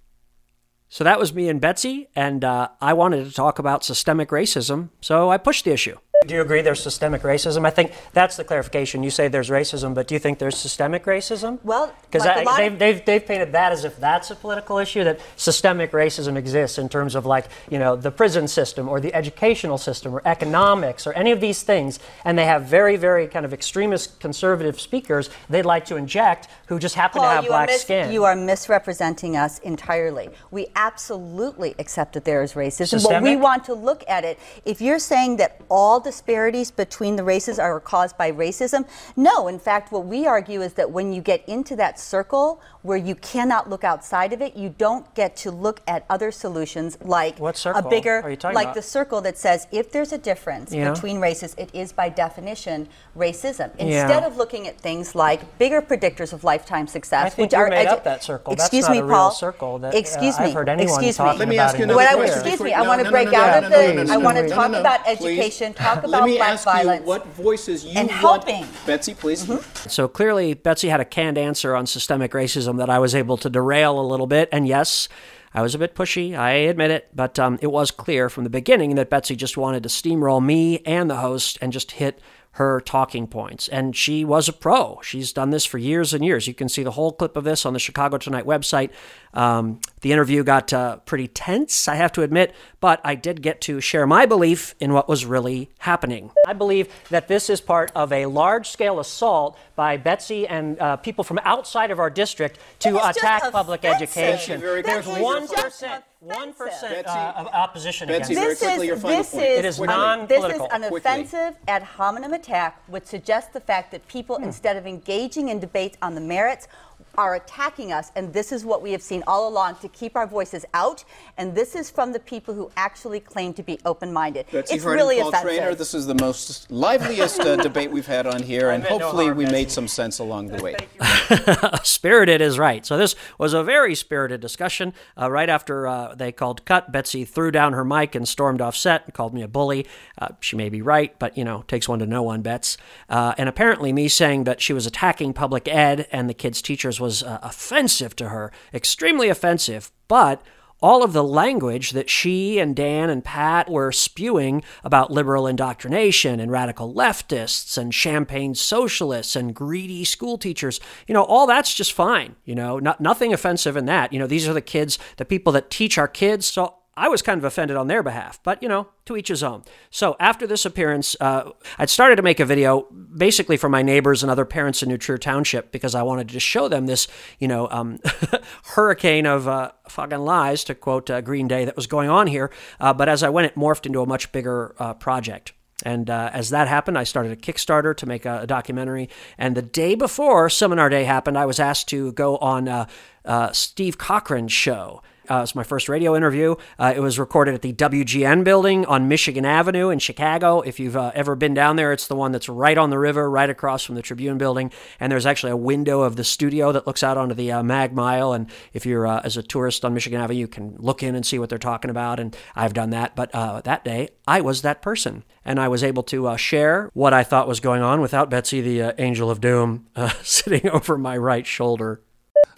[0.88, 4.90] So that was me and Betsy, and uh, I wanted to talk about systemic racism,
[5.00, 5.96] so I pushed the issue.
[6.26, 7.66] Do you agree there's systemic racism?
[7.66, 9.02] I think that's the clarification.
[9.02, 11.58] You say there's racism, but do you think there's systemic racism?
[11.62, 15.04] Well, because like they've, of- they've, they've painted that as if that's a political issue,
[15.04, 19.12] that systemic racism exists in terms of like, you know, the prison system or the
[19.14, 21.98] educational system or economics or any of these things.
[22.24, 26.78] And they have very, very kind of extremist conservative speakers they'd like to inject who
[26.78, 28.12] just happen Paul, to have black mis- skin.
[28.12, 30.30] You are misrepresenting us entirely.
[30.50, 33.22] We absolutely accept that there is racism, but Systemic?
[33.22, 34.38] we want to look at it.
[34.64, 39.48] If you're saying that all disparities between the races are caused by racism, no.
[39.48, 43.14] In fact, what we argue is that when you get into that circle where you
[43.14, 47.56] cannot look outside of it, you don't get to look at other solutions like What
[47.56, 48.74] circle a bigger, are you talking like about?
[48.74, 50.92] the circle that says if there's a difference Yeah.
[50.92, 53.70] between races, it is by definition racism.
[53.78, 54.02] Yeah.
[54.02, 57.64] Instead of looking at things like bigger predictors of lifetime success, I think which you
[57.64, 58.52] are made edu- up that circle.
[58.54, 59.30] That's Excuse not me, a real Paul.
[59.30, 60.44] circle that, uh, excuse me.
[60.46, 61.38] I've heard anyone excuse talking me.
[61.38, 62.38] Let me ask you another What I, question.
[62.40, 62.74] excuse me.
[62.74, 63.94] I want to break no, no, out of no, the.
[63.94, 65.72] no, no, I want to talk about education.
[65.72, 67.06] Talk about black violence.
[67.06, 68.20] what voices you and want.
[68.20, 68.66] helping.
[68.84, 69.50] Betsy, please.
[69.90, 73.50] So clearly, Betsy had a canned answer on systemic racism that I was able to
[73.50, 74.48] derail a little bit.
[74.52, 75.08] And yes,
[75.52, 78.50] I was a bit pushy, I admit it, but um, it was clear from the
[78.50, 82.20] beginning that Betsy just wanted to steamroll me and the host and just hit
[82.54, 83.68] her talking points.
[83.68, 85.00] And she was a pro.
[85.02, 86.46] She's done this for years and years.
[86.46, 88.90] You can see the whole clip of this on the Chicago Tonight website.
[89.34, 93.60] Um, the interview got uh, pretty tense, I have to admit, but I did get
[93.62, 96.30] to share my belief in what was really happening.
[96.46, 100.96] I believe that this is part of a large scale assault by Betsy and uh,
[100.98, 104.02] people from outside of our district to It is just attack public offensive.
[104.16, 104.60] education.
[104.60, 108.60] There's one your final- percent, one percent Betsy- uh, of opposition Betsy, against.
[108.60, 110.66] This quickly, is, your this is, It is non-political.
[110.66, 110.98] is an Quickly.
[110.98, 114.44] offensive ad hominem attack, which suggests the fact that people, Hmm.
[114.44, 116.68] instead of engaging in debates on the merits,
[117.16, 118.10] are attacking us.
[118.16, 121.04] And this is what we have seen all along to keep our voices out.
[121.36, 124.46] And this is from the people who actually claim to be open minded.
[124.50, 125.58] Betsy It's Hart really and Paul offensive.
[125.58, 128.98] Traynor, this is the most liveliest uh, debate we've had on here, and I meant
[128.98, 130.76] no hopefully harm, we made some sense along the way.
[131.82, 132.84] spirited is right.
[132.84, 134.92] So this was a very spirited discussion.
[135.20, 138.76] Uh, right after uh, they called cut, Betsy threw down her mic and stormed off
[138.76, 139.86] set and called me a bully.
[140.18, 142.76] Uh, she may be right, but you know, takes one to know one, Bets.
[143.08, 147.22] Uh, and apparently, me saying that she was attacking public ed and the kids' was
[147.22, 149.90] uh, offensive to her, extremely offensive.
[150.08, 150.42] But
[150.84, 156.40] all of the language that she and Dan and Pat were spewing about liberal indoctrination
[156.40, 161.94] and radical leftists and champagne socialists and greedy school teachers, you know, all that's just
[161.94, 162.36] fine.
[162.44, 164.12] You know, not, nothing offensive in that.
[164.12, 166.44] You know, these are the kids, the people that teach our kids.
[166.44, 169.42] So I was kind of offended on their behalf, but you know, to each his
[169.42, 169.62] own.
[169.90, 172.82] So after this appearance, uh, I'd started to make a video
[173.16, 176.68] basically for my neighbors and other parents in New Township because I wanted to show
[176.68, 177.98] them this, you know, um,
[178.74, 182.50] hurricane of uh, fucking lies, to quote uh, Green Day, that was going on here.
[182.80, 185.52] Uh, but as I went, it morphed into a much bigger uh, project.
[185.84, 189.08] And uh, as that happened, I started a Kickstarter to make a, a documentary.
[189.36, 192.86] And the day before Seminar Day happened, I was asked to go on uh,
[193.24, 195.02] uh, Steve Cochran's show.
[195.30, 196.54] Uh, it's my first radio interview.
[196.78, 200.60] Uh, it was recorded at the WGN building on Michigan Avenue in Chicago.
[200.60, 203.30] If you've uh, ever been down there, it's the one that's right on the river,
[203.30, 204.70] right across from the Tribune building.
[205.00, 207.94] And there's actually a window of the studio that looks out onto the uh, Mag
[207.94, 208.32] Mile.
[208.34, 211.24] And if you're uh, as a tourist on Michigan Avenue, you can look in and
[211.24, 212.20] see what they're talking about.
[212.20, 213.16] And I've done that.
[213.16, 215.24] But uh, that day, I was that person.
[215.44, 219.00] And I was able to share what I thought was going on without Betsy, the
[219.00, 219.86] angel of doom,
[220.22, 222.00] sitting over my right shoulder.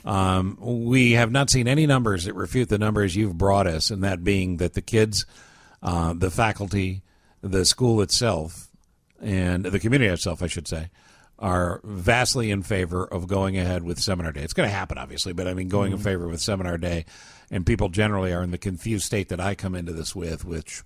[0.06, 4.04] Um, we have not seen any numbers that refute the numbers you've brought us, and
[4.04, 5.26] that being that the kids,
[5.82, 7.02] uh, the faculty,
[7.42, 8.68] the school itself,
[9.20, 10.90] and the community itself, I should say,
[11.38, 14.42] are vastly in favor of going ahead with seminar day.
[14.42, 15.98] It's going to happen, obviously, but I mean, going mm-hmm.
[15.98, 17.04] in favor with seminar day.
[17.50, 20.82] And people generally are in the confused state that I come into this with, which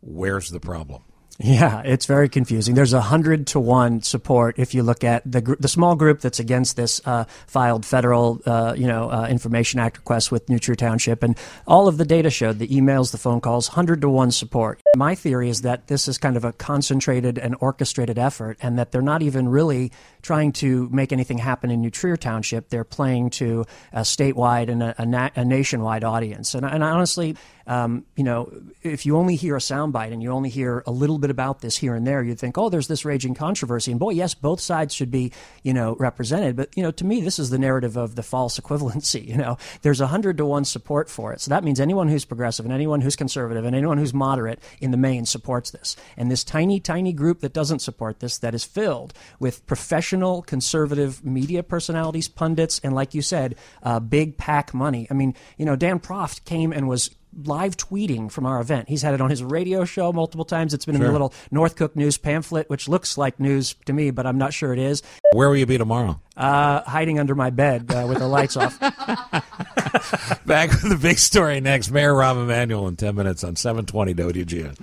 [0.00, 1.02] where's the problem?
[1.40, 2.76] Yeah, it's very confusing.
[2.76, 6.20] There's a hundred to one support if you look at the gr- the small group
[6.20, 10.60] that's against this uh, filed federal, uh, you know, uh, Information Act request with New
[10.60, 14.08] Trier Township, and all of the data showed the emails, the phone calls, hundred to
[14.08, 14.80] one support.
[14.96, 18.92] My theory is that this is kind of a concentrated and orchestrated effort, and that
[18.92, 19.90] they're not even really
[20.22, 22.68] trying to make anything happen in New Trier Township.
[22.68, 27.36] They're playing to a statewide and a, a, na- a nationwide audience, and, and honestly,
[27.66, 31.18] um, you know, if you only hear a soundbite and you only hear a little
[31.18, 33.90] bit about this here and there, you'd think, oh, there's this raging controversy.
[33.90, 35.32] And boy, yes, both sides should be,
[35.62, 36.56] you know, represented.
[36.56, 39.26] But, you know, to me, this is the narrative of the false equivalency.
[39.26, 41.40] You know, there's a hundred to one support for it.
[41.40, 44.90] So that means anyone who's progressive and anyone who's conservative and anyone who's moderate in
[44.90, 45.96] the main supports this.
[46.16, 51.24] And this tiny, tiny group that doesn't support this, that is filled with professional conservative
[51.24, 55.06] media personalities, pundits, and like you said, uh, big PAC money.
[55.10, 57.10] I mean, you know, Dan Proft came and was
[57.44, 58.88] live tweeting from our event.
[58.88, 60.74] He's had it on his radio show multiple times.
[60.74, 61.04] It's been sure.
[61.04, 64.38] in the little North Cook News pamphlet, which looks like news to me, but I'm
[64.38, 65.02] not sure it is.
[65.32, 66.20] Where will you be tomorrow?
[66.36, 68.78] Uh, hiding under my bed uh, with the lights off.
[70.46, 71.90] Back with the big story next.
[71.90, 74.78] Mayor Rahm Emanuel in 10 minutes on 720 WGN.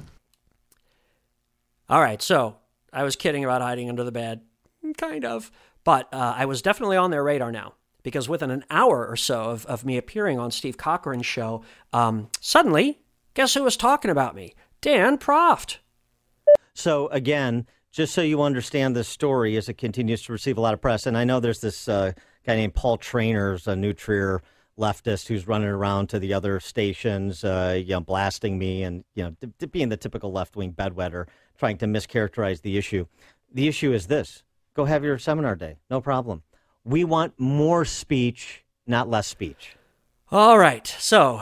[1.89, 2.57] All right, so
[2.93, 4.41] I was kidding about hiding under the bed.
[4.97, 5.51] Kind of.
[5.83, 9.43] But uh, I was definitely on their radar now because within an hour or so
[9.43, 12.99] of, of me appearing on Steve Cochran's show, um, suddenly,
[13.33, 14.55] guess who was talking about me?
[14.81, 15.77] Dan Proft.
[16.73, 20.73] So, again, just so you understand this story as it continues to receive a lot
[20.73, 22.13] of press, and I know there's this uh,
[22.45, 24.41] guy named Paul Traynors, a New Trier
[24.79, 29.23] leftist who's running around to the other stations, uh, you know, blasting me and, you
[29.23, 33.05] know, being the typical left wing bedwetter, trying to mischaracterize the issue.
[33.53, 36.43] The issue is this go have your seminar day, no problem.
[36.83, 39.75] We want more speech, not less speech.
[40.31, 40.87] All right.
[40.87, 41.41] So,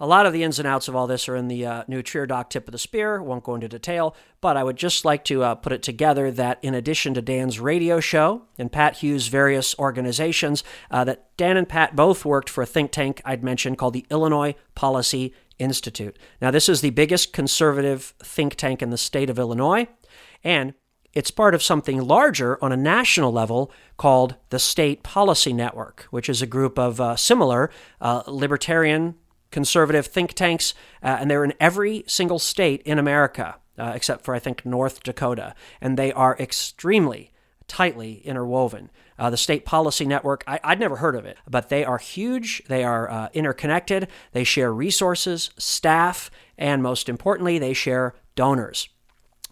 [0.00, 2.02] a lot of the ins and outs of all this are in the uh, new
[2.02, 3.20] Trier Doc tip of the spear.
[3.22, 6.58] Won't go into detail, but I would just like to uh, put it together that
[6.62, 11.68] in addition to Dan's radio show and Pat Hughes' various organizations, uh, that Dan and
[11.68, 16.16] Pat both worked for a think tank I'd mentioned called the Illinois Policy Institute.
[16.40, 19.88] Now, this is the biggest conservative think tank in the state of Illinois,
[20.44, 20.74] and
[21.14, 26.28] it's part of something larger on a national level called the State Policy Network, which
[26.28, 29.14] is a group of uh, similar uh, libertarian
[29.50, 34.34] conservative think tanks, uh, and they're in every single state in America, uh, except for,
[34.34, 35.54] I think, North Dakota.
[35.80, 37.32] And they are extremely
[37.66, 38.90] tightly interwoven.
[39.18, 42.62] Uh, the State Policy Network, I, would never heard of it, but they are huge.
[42.68, 44.08] They are uh, interconnected.
[44.32, 48.88] They share resources, staff, and most importantly, they share donors.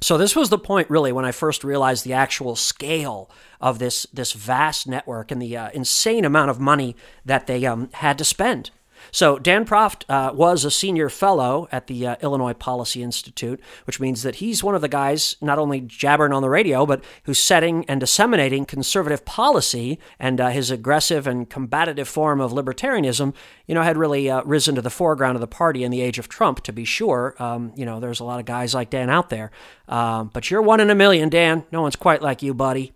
[0.01, 3.31] So this was the point, really, when I first realized the actual scale
[3.61, 7.89] of this this vast network and the uh, insane amount of money that they um,
[7.95, 8.71] had to spend.
[9.13, 14.01] So Dan Proft uh, was a senior fellow at the uh, Illinois Policy Institute, which
[14.01, 17.39] means that he's one of the guys not only jabbering on the radio, but who's
[17.39, 19.99] setting and disseminating conservative policy.
[20.19, 23.35] And uh, his aggressive and combative form of libertarianism,
[23.67, 26.19] you know, had really uh, risen to the foreground of the party in the age
[26.19, 26.63] of Trump.
[26.65, 29.51] To be sure, um, you know, there's a lot of guys like Dan out there,
[29.89, 31.65] um, but you're one in a million, Dan.
[31.71, 32.93] No one's quite like you, buddy.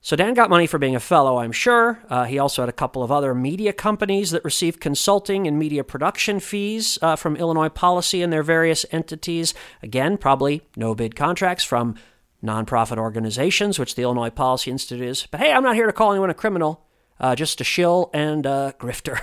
[0.00, 2.00] So Dan got money for being a fellow, I'm sure.
[2.08, 5.82] Uh, he also had a couple of other media companies that received consulting and media
[5.82, 9.52] production fees uh, from Illinois Policy and their various entities.
[9.82, 11.96] Again, probably no bid contracts from
[12.42, 15.26] nonprofit organizations, which the Illinois Policy Institute is.
[15.30, 16.86] But hey, I'm not here to call anyone a criminal,
[17.18, 19.18] uh, just a shill and a grifter.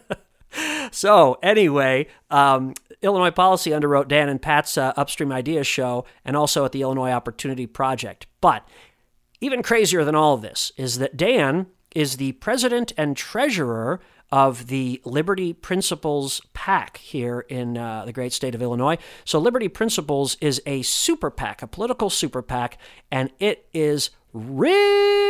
[0.90, 6.64] so, anyway, um, Illinois Policy underwrote Dan and Pat's uh, Upstream Ideas show and also
[6.64, 8.26] at the Illinois Opportunity Project.
[8.40, 8.66] But
[9.40, 14.00] even crazier than all of this is that Dan is the president and treasurer
[14.32, 18.98] of the Liberty Principles PAC here in uh, the great state of Illinois.
[19.24, 22.78] So, Liberty Principles is a super PAC, a political super PAC,
[23.10, 25.25] and it is rich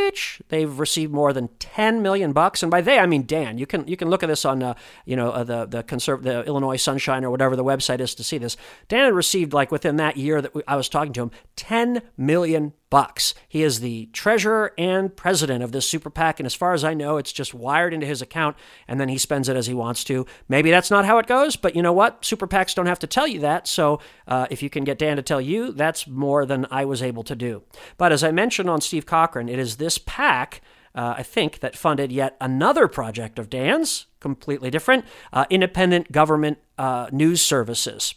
[0.48, 3.58] They've received more than 10 million bucks, and by they I mean Dan.
[3.58, 6.22] You can you can look at this on uh, you know uh, the the conserv-
[6.22, 8.56] the Illinois Sunshine or whatever the website is to see this.
[8.88, 13.34] Dan received like within that year that I was talking to him 10 million bucks.
[13.48, 16.94] He is the treasurer and president of this super PAC, and as far as I
[16.94, 18.56] know, it's just wired into his account,
[18.86, 20.26] and then he spends it as he wants to.
[20.48, 22.24] Maybe that's not how it goes, but you know what?
[22.24, 23.66] Super PACs don't have to tell you that.
[23.66, 27.02] So uh, if you can get Dan to tell you, that's more than I was
[27.02, 27.62] able to do.
[27.96, 30.62] But as I mentioned on Steve Cochran, it is this PAC.
[30.94, 36.56] Uh, I think, that funded yet another project of Dan's, completely different, uh, independent government
[36.78, 38.14] uh, news services.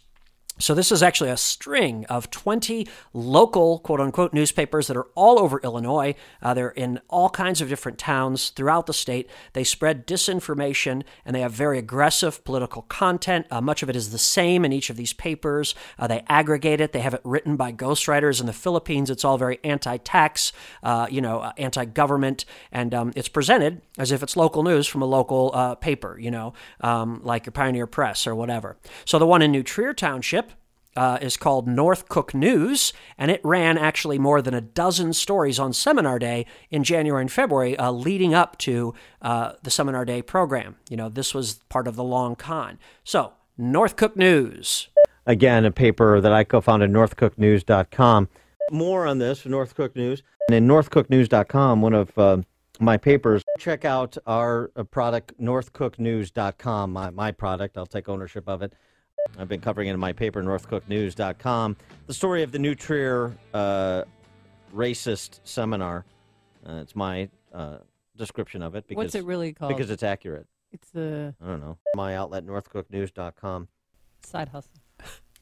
[0.60, 5.38] So, this is actually a string of 20 local, quote unquote, newspapers that are all
[5.38, 6.14] over Illinois.
[6.42, 9.28] Uh, they're in all kinds of different towns throughout the state.
[9.54, 13.46] They spread disinformation and they have very aggressive political content.
[13.50, 15.74] Uh, much of it is the same in each of these papers.
[15.98, 19.10] Uh, they aggregate it, they have it written by ghostwriters in the Philippines.
[19.10, 20.52] It's all very anti tax,
[20.82, 24.86] uh, you know, uh, anti government, and um, it's presented as if it's local news
[24.86, 28.76] from a local uh, paper, you know, um, like your Pioneer Press or whatever.
[29.04, 30.49] So, the one in New Trier Township,
[30.96, 35.58] uh, is called North Cook News, and it ran actually more than a dozen stories
[35.58, 40.22] on Seminar Day in January and February, uh, leading up to uh, the Seminar Day
[40.22, 40.76] program.
[40.88, 42.78] You know, this was part of the long con.
[43.04, 44.88] So, North Cook News.
[45.26, 48.28] Again, a paper that I co founded, northcooknews.com.
[48.70, 50.22] More on this, North Cook News.
[50.48, 52.38] And in northcooknews.com, one of uh,
[52.80, 57.76] my papers, check out our uh, product, northcooknews.com, my, my product.
[57.76, 58.72] I'll take ownership of it.
[59.38, 61.76] I've been covering it in my paper, northcooknews.com.
[62.06, 64.04] The story of the New Trier uh,
[64.74, 66.04] racist seminar.
[66.66, 67.78] Uh, it's my uh,
[68.16, 68.86] description of it.
[68.86, 69.74] Because, What's it really called?
[69.74, 70.46] Because it's accurate.
[70.72, 71.78] It's the I don't know.
[71.94, 73.68] My outlet, northcooknews.com.
[74.24, 74.72] side hustle.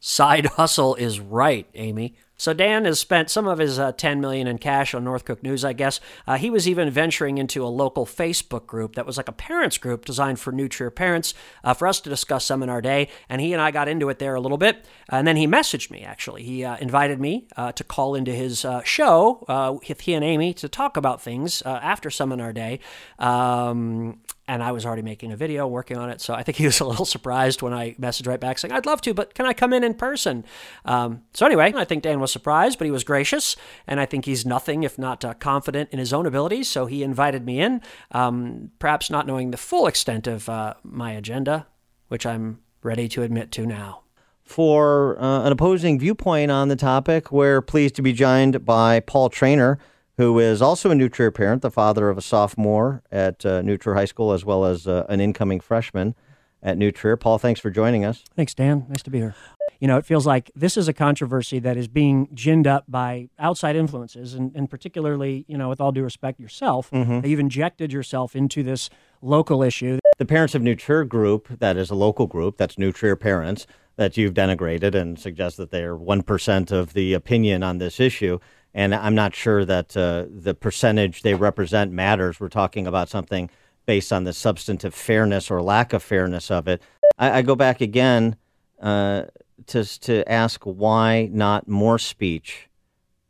[0.01, 2.15] Side hustle is right, Amy.
[2.39, 5.43] So Dan has spent some of his uh, 10 million in cash on North Cook
[5.43, 6.01] News, I guess.
[6.27, 9.77] Uh, he was even venturing into a local Facebook group that was like a parents
[9.77, 11.35] group designed for New Trier parents
[11.65, 13.09] uh, for us to discuss Seminar Day.
[13.29, 14.87] And he and I got into it there a little bit.
[15.09, 16.45] And then he messaged me, actually.
[16.45, 20.55] He uh, invited me uh, to call into his uh, show with he and Amy
[20.55, 22.79] to talk about things after Seminar Day.
[23.19, 26.21] Um, and I was already making a video, working on it.
[26.23, 28.87] So I think he was a little surprised when I messaged right back saying, I'd
[28.87, 30.45] love to, but can I come in in person?
[30.87, 33.57] Um, so anyway, I think Dan was surprised, but he was gracious.
[33.87, 36.69] And I think he's nothing if not uh, confident in his own abilities.
[36.69, 37.81] So he invited me in,
[38.13, 41.67] um, perhaps not knowing the full extent of uh, my agenda,
[42.09, 44.03] which I'm ready to admit to now.
[44.43, 49.29] For uh, an opposing viewpoint on the topic, we're pleased to be joined by Paul
[49.29, 49.79] Traynor
[50.19, 53.79] who is also a New Trier parent, the father of a sophomore at uh, New
[53.83, 56.15] High School, as well as uh, an incoming freshman
[56.61, 57.17] at New Trier.
[57.17, 58.25] Paul, thanks for joining us.
[58.35, 58.85] Thanks, Dan.
[58.89, 59.35] Nice to be here.
[59.81, 63.29] You know, it feels like this is a controversy that is being ginned up by
[63.39, 66.91] outside influences, and, and particularly, you know, with all due respect, yourself.
[66.91, 67.27] Mhm.
[67.27, 68.91] You've injected yourself into this
[69.23, 69.99] local issue.
[70.19, 73.67] The Parents of New Trier group, that is a local group, that's New Trier parents,
[73.97, 78.39] that you've denigrated and suggest that they're 1% of the opinion on this issue.
[78.75, 82.39] And I'm not sure that uh, the percentage they represent matters.
[82.39, 83.49] We're talking about something
[83.87, 86.83] based on the substantive fairness or lack of fairness of it.
[87.19, 88.37] I, I go back again
[88.81, 89.23] uh,
[89.67, 92.69] to, to ask why not more speech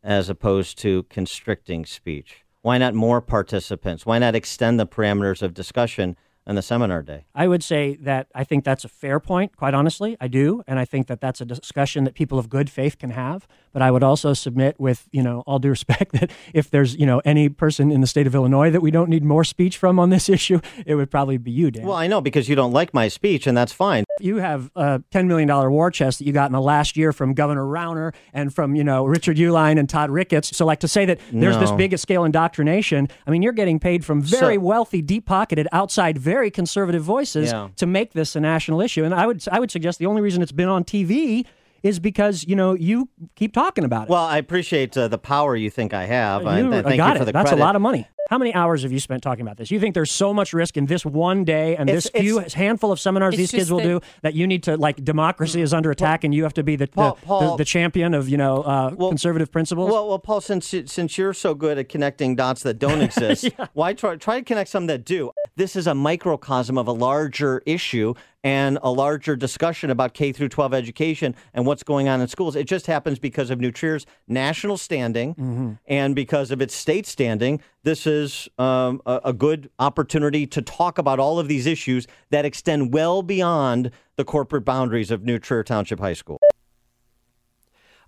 [0.03, 2.45] as opposed to constricting speech?
[2.63, 4.05] Why not more participants?
[4.05, 6.17] Why not extend the parameters of discussion
[6.49, 7.27] on the seminar day?
[7.35, 10.17] I would say that I think that's a fair point, quite honestly.
[10.21, 10.63] I do.
[10.67, 13.47] And I think that that's a discussion that people of good faith can have.
[13.73, 17.05] But I would also submit, with, you know, all due respect, that if there's, you
[17.07, 19.99] know, any person in the state of Illinois that we don't need more speech from
[20.01, 21.87] on this issue, it would probably be you, Dan.
[21.87, 24.05] Well, I know because you don't like my speech, and that's fine.
[24.21, 27.35] You have a $10 million war chest that you got in the last year from
[27.35, 30.57] Governor Rauner and from, you know, Richard Uihlein and Todd Ricketts.
[30.57, 31.77] So, like, to say that there's this No.
[31.77, 36.17] big scale indoctrination, I mean, you're getting paid from very So- wealthy, deep pocketed, outside,
[36.19, 37.69] very conservative voices Yeah.
[37.77, 39.05] to make this a national issue.
[39.05, 41.45] And I would, I would suggest the only reason it's been on TV
[41.83, 44.09] is because, you know, you keep talking about it.
[44.11, 46.45] Well, I appreciate uh, the power you think I have.
[46.47, 47.27] I, You I thank got you for it.
[47.27, 47.63] the That's credit.
[47.63, 48.09] a lot of money.
[48.29, 49.71] How many hours have you spent talking about this?
[49.71, 52.93] You think there's so much risk in this one day and It's- this few handful
[52.93, 55.91] of seminars these kids will that- do that you need to like democracy is under
[55.91, 58.37] attack and you have to be the Paul- the, Paul- the, the champion of you
[58.37, 59.91] know uh, conservative principles.
[59.91, 63.95] Well, well, Paul, since since you're so good at connecting dots that don't exist, why
[63.95, 65.31] try try to connect some that do?
[65.57, 68.13] This is a microcosm of a larger issue
[68.49, 72.57] and a larger discussion about K through 12 education and what's going on in schools.
[72.57, 75.73] It just happens because of New Trier's national standing Mm-hmm.
[75.87, 77.61] and because of its state standing.
[77.83, 82.45] This is um, a, a good opportunity to talk about all of these issues that
[82.45, 86.39] extend well beyond the corporate boundaries of New Trier Township High School.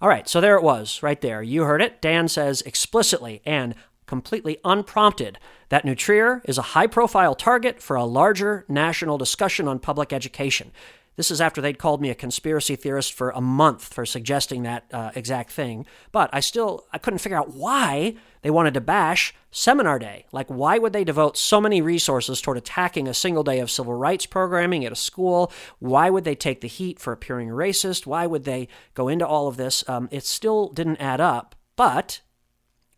[0.03, 1.43] All right, so there it was, right there.
[1.43, 2.01] You heard it.
[2.01, 3.75] Dan says explicitly and
[4.11, 5.39] completely unprompted,
[5.69, 10.13] that New Trier is a high profile target for a larger national discussion on public
[10.13, 10.73] education.
[11.15, 14.85] This is after they'd called me a conspiracy theorist for a month for suggesting that
[14.93, 15.87] uh, exact thing.
[16.11, 20.27] But I still I couldn't figure out why they wanted to bash Seminar Day.
[20.33, 23.95] Like why would they devote so many resources toward attacking a single day of civil
[23.95, 25.53] rights programming at a school?
[25.79, 28.07] Why would they take the heat for appearing racist?
[28.07, 29.89] Why would they go into all of this?
[29.89, 31.55] Um, it still didn't add up.
[31.77, 32.23] But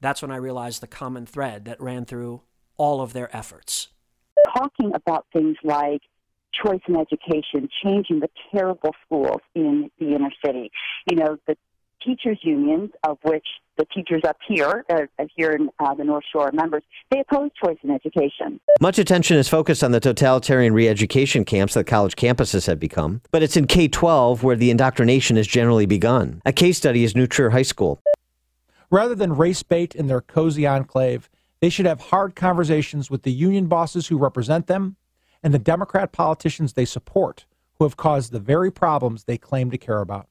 [0.03, 2.43] that's when I realized the common thread that ran through
[2.77, 3.89] all of their efforts.
[4.55, 6.03] Talking about things like
[6.53, 10.71] choice in education, changing the terrible schools in the inner city.
[11.09, 11.57] You know, the
[12.05, 13.47] teachers' unions, of which
[13.79, 15.03] the teachers up here, uh,
[15.35, 18.61] here in uh, the North Shore members, they oppose choice in education.
[18.81, 23.23] Much attention is focused on the totalitarian re education camps that college campuses have become,
[23.31, 26.43] but it's in K 12 where the indoctrination has generally begun.
[26.45, 28.03] A case study is New Trier High School.
[28.93, 31.31] Rather than race bait in their cozy enclave,
[31.61, 34.97] they should have hard conversations with the union bosses who represent them
[35.43, 37.47] and the Democrat politicians they support
[37.79, 40.29] who have caused the very problems they claim to care about.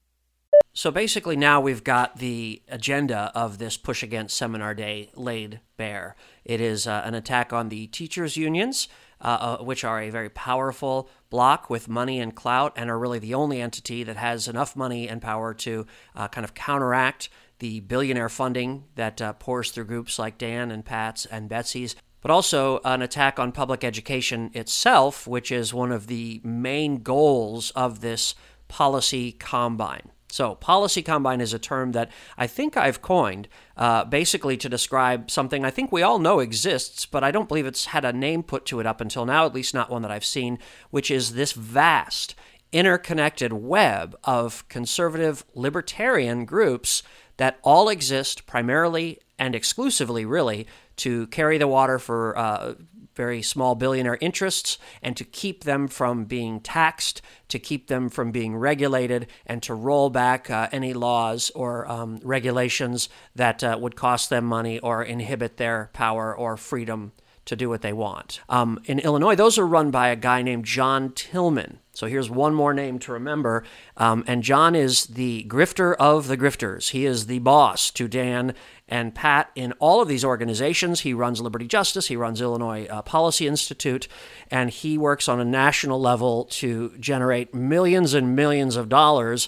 [0.73, 6.15] So basically, now we've got the agenda of this push against Seminar Day laid bare.
[6.45, 8.87] It is uh, an attack on the teachers' unions,
[9.19, 13.19] uh, uh, which are a very powerful block with money and clout, and are really
[13.19, 17.29] the only entity that has enough money and power to uh, kind of counteract
[17.61, 22.31] the billionaire funding that uh, pours through groups like Dan and Pat's and Betsy's but
[22.31, 28.01] also an attack on public education itself, which is one of the main goals of
[28.01, 28.35] this
[28.67, 30.11] policy combine.
[30.29, 35.29] So, policy combine is a term that I think I've coined uh, basically to describe
[35.29, 38.41] something I think we all know exists, but I don't believe it's had a name
[38.43, 40.57] put to it up until now, at least not one that I've seen,
[40.89, 42.35] which is this vast
[42.71, 47.03] interconnected web of conservative libertarian groups
[47.41, 52.75] that all exist primarily and exclusively, really, to carry the water for uh,
[53.15, 58.31] very small billionaire interests and to keep them from being taxed, to keep them from
[58.31, 63.95] being regulated, and to roll back uh, any laws or um, regulations that uh, would
[63.95, 67.11] cost them money or inhibit their power or freedom
[67.45, 68.39] to do what they want.
[68.49, 71.79] Um, in Illinois, those are run by a guy named John Tillman.
[72.01, 73.63] So here's one more name to remember.
[73.95, 76.89] Um, and John is the grifter of the grifters.
[76.89, 78.55] He is the boss to Dan
[78.87, 81.01] and Pat in all of these organizations.
[81.01, 84.07] He runs Liberty Justice, he runs Illinois uh, Policy Institute,
[84.49, 89.47] and he works on a national level to generate millions and millions of dollars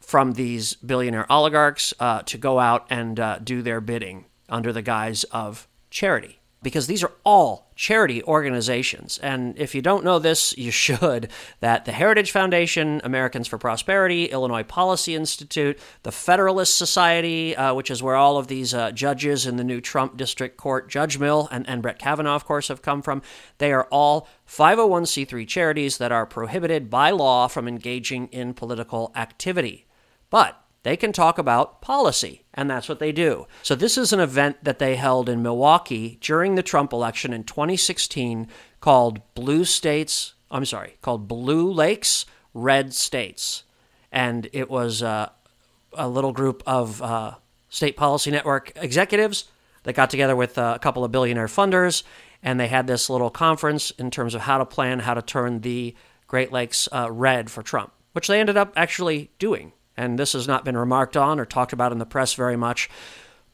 [0.00, 4.82] from these billionaire oligarchs uh, to go out and uh, do their bidding under the
[4.82, 9.18] guise of charity because these are all charity organizations.
[9.18, 11.28] And if you don't know this, you should.
[11.60, 17.90] That the Heritage Foundation, Americans for Prosperity, Illinois Policy Institute, the Federalist Society, uh, which
[17.90, 21.48] is where all of these uh, judges in the new Trump District Court, Judge Mill
[21.50, 23.22] and, and Brett Kavanaugh, of course, have come from,
[23.58, 29.86] they are all 501c3 charities that are prohibited by law from engaging in political activity.
[30.30, 33.46] But they can talk about policy, and that's what they do.
[33.62, 37.44] So, this is an event that they held in Milwaukee during the Trump election in
[37.44, 38.48] 2016
[38.80, 43.62] called Blue States, I'm sorry, called Blue Lakes, Red States.
[44.10, 45.30] And it was uh,
[45.92, 47.34] a little group of uh,
[47.68, 49.44] State Policy Network executives
[49.84, 52.02] that got together with uh, a couple of billionaire funders,
[52.42, 55.60] and they had this little conference in terms of how to plan how to turn
[55.60, 55.94] the
[56.26, 60.48] Great Lakes uh, red for Trump, which they ended up actually doing and this has
[60.48, 62.88] not been remarked on or talked about in the press very much.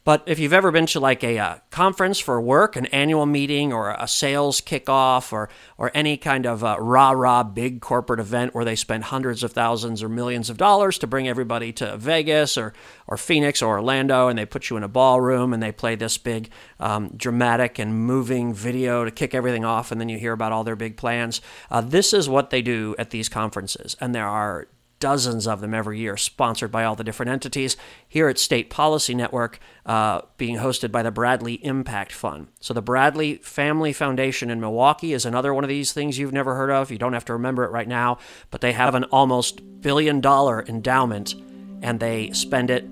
[0.08, 3.74] But if you've ever been to like a uh, conference for work, an annual meeting,
[3.74, 8.54] or a sales kickoff, or or any kind of uh, rah rah big corporate event
[8.54, 12.56] where they spend hundreds of thousands or millions of dollars to bring everybody to Vegas
[12.56, 12.72] or
[13.06, 16.16] or Phoenix or Orlando, and they put you in a ballroom and they play this
[16.16, 16.48] big
[16.80, 20.64] um, dramatic and moving video to kick everything off, and then you hear about all
[20.64, 21.42] their big plans.
[21.70, 24.68] Uh, this is what they do at these conferences, and there are
[25.00, 27.76] dozens of them every year, sponsored by all the different entities.
[28.08, 32.48] Here at State Policy Network, uh, being hosted by the Bradley Impact Fund.
[32.60, 36.54] So, the Bradley Family Foundation in Milwaukee is another one of these things you've never
[36.54, 36.90] heard of.
[36.90, 38.18] You don't have to remember it right now,
[38.50, 41.34] but they have an almost billion dollar endowment
[41.80, 42.88] and they spend it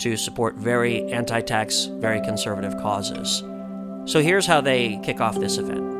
[0.00, 3.42] to support very anti tax, very conservative causes.
[4.10, 5.95] So, here's how they kick off this event.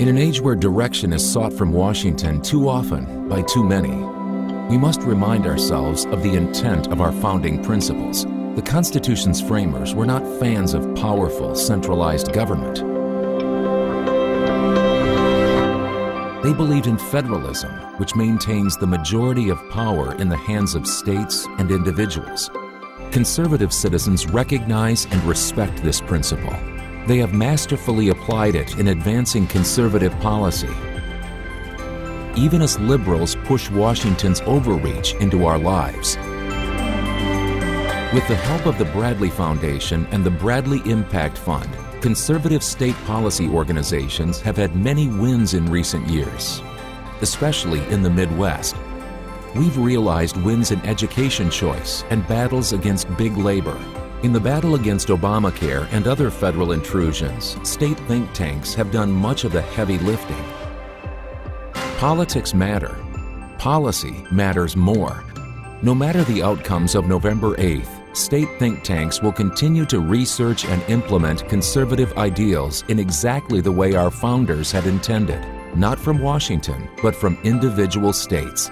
[0.00, 3.94] In an age where direction is sought from Washington too often by too many,
[4.68, 8.24] we must remind ourselves of the intent of our founding principles.
[8.56, 12.78] The Constitution's framers were not fans of powerful, centralized government.
[16.42, 21.46] They believed in federalism, which maintains the majority of power in the hands of states
[21.58, 22.50] and individuals.
[23.12, 26.52] Conservative citizens recognize and respect this principle.
[27.06, 30.74] They have masterfully applied it in advancing conservative policy.
[32.34, 36.16] Even as liberals push Washington's overreach into our lives.
[38.14, 41.68] With the help of the Bradley Foundation and the Bradley Impact Fund,
[42.00, 46.62] conservative state policy organizations have had many wins in recent years,
[47.20, 48.76] especially in the Midwest.
[49.54, 53.78] We've realized wins in education choice and battles against big labor.
[54.24, 59.44] In the battle against Obamacare and other federal intrusions, state think tanks have done much
[59.44, 60.42] of the heavy lifting.
[61.98, 62.96] Politics matter.
[63.58, 65.22] Policy matters more.
[65.82, 70.82] No matter the outcomes of November 8th, state think tanks will continue to research and
[70.88, 75.44] implement conservative ideals in exactly the way our founders had intended,
[75.76, 78.70] not from Washington, but from individual states.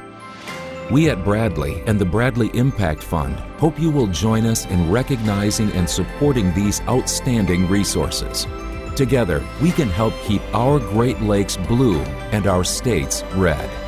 [0.91, 5.71] We at Bradley and the Bradley Impact Fund hope you will join us in recognizing
[5.73, 8.47] and supporting these outstanding resources.
[8.97, 12.01] Together, we can help keep our Great Lakes blue
[12.33, 13.82] and our states red.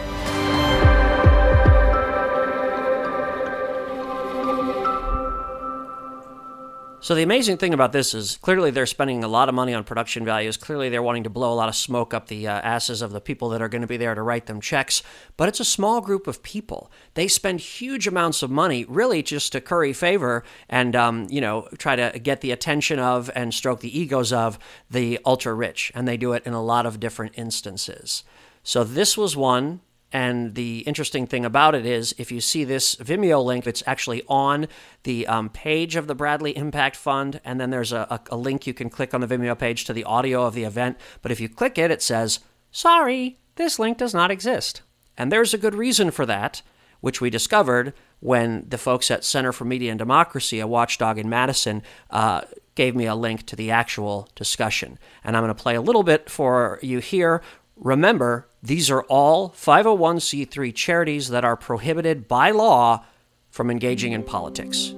[7.04, 9.84] So the amazing thing about this is clearly they're spending a lot of money on
[9.84, 10.56] production values.
[10.56, 13.20] Clearly they're wanting to blow a lot of smoke up the uh, asses of the
[13.20, 15.02] people that are going to be there to write them checks.
[15.36, 16.90] But it's a small group of people.
[17.12, 21.68] They spend huge amounts of money, really, just to curry favor and um, you know
[21.76, 24.58] try to get the attention of and stroke the egos of
[24.90, 25.92] the ultra rich.
[25.94, 28.24] And they do it in a lot of different instances.
[28.62, 29.82] So this was one
[30.14, 34.22] and the interesting thing about it is, if you see this Vimeo link, it's actually
[34.28, 34.68] on
[35.02, 37.40] the um, page of the Bradley Impact Fund.
[37.44, 39.92] And then there's a, a, a link you can click on the Vimeo page to
[39.92, 40.98] the audio of the event.
[41.20, 42.38] But if you click it, it says,
[42.70, 44.82] Sorry, this link does not exist.
[45.18, 46.62] And there's a good reason for that,
[47.00, 51.28] which we discovered when the folks at Center for Media and Democracy, a watchdog in
[51.28, 52.42] Madison, uh,
[52.76, 54.96] gave me a link to the actual discussion.
[55.24, 57.42] And I'm going to play a little bit for you here.
[57.76, 63.04] Remember, these are all 501c3 charities that are prohibited by law
[63.50, 64.92] from engaging in politics.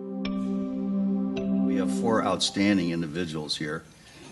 [1.67, 3.83] We have four outstanding individuals here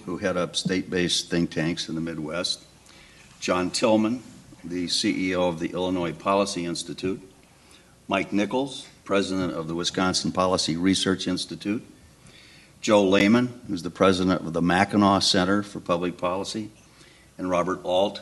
[0.04, 2.62] who head up state based think tanks in the Midwest.
[3.40, 4.22] John Tillman,
[4.62, 7.20] the CEO of the Illinois Policy Institute,
[8.08, 11.82] Mike Nichols, president of the Wisconsin Policy Research Institute,
[12.80, 16.70] Joe Lehman, who's the president of the Mackinac Center for Public Policy,
[17.38, 18.20] and Robert Alt,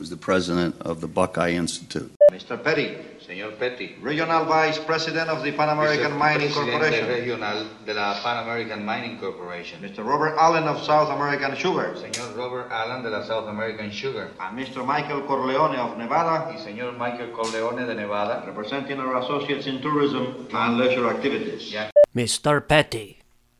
[0.00, 2.10] who's the president of the Buckeye Institute.
[2.32, 2.56] Mr.
[2.56, 2.96] Petty.
[3.20, 3.96] Señor Petty.
[4.00, 7.06] Regional Vice President of the Pan American Mining Corporation.
[7.06, 9.78] Regional de la Pan American Mining Corporation.
[9.82, 10.02] Mr.
[10.02, 11.94] Robert Allen of South American Sugar.
[11.96, 14.30] Señor Robert Allen de la South American Sugar.
[14.40, 14.86] And Mr.
[14.86, 16.48] Michael Corleone of Nevada.
[16.50, 18.42] Y señor Michael Corleone de Nevada.
[18.46, 21.70] Representing our associates in tourism and leisure activities.
[21.70, 21.90] Yeah.
[22.16, 22.66] Mr.
[22.66, 23.18] Petty.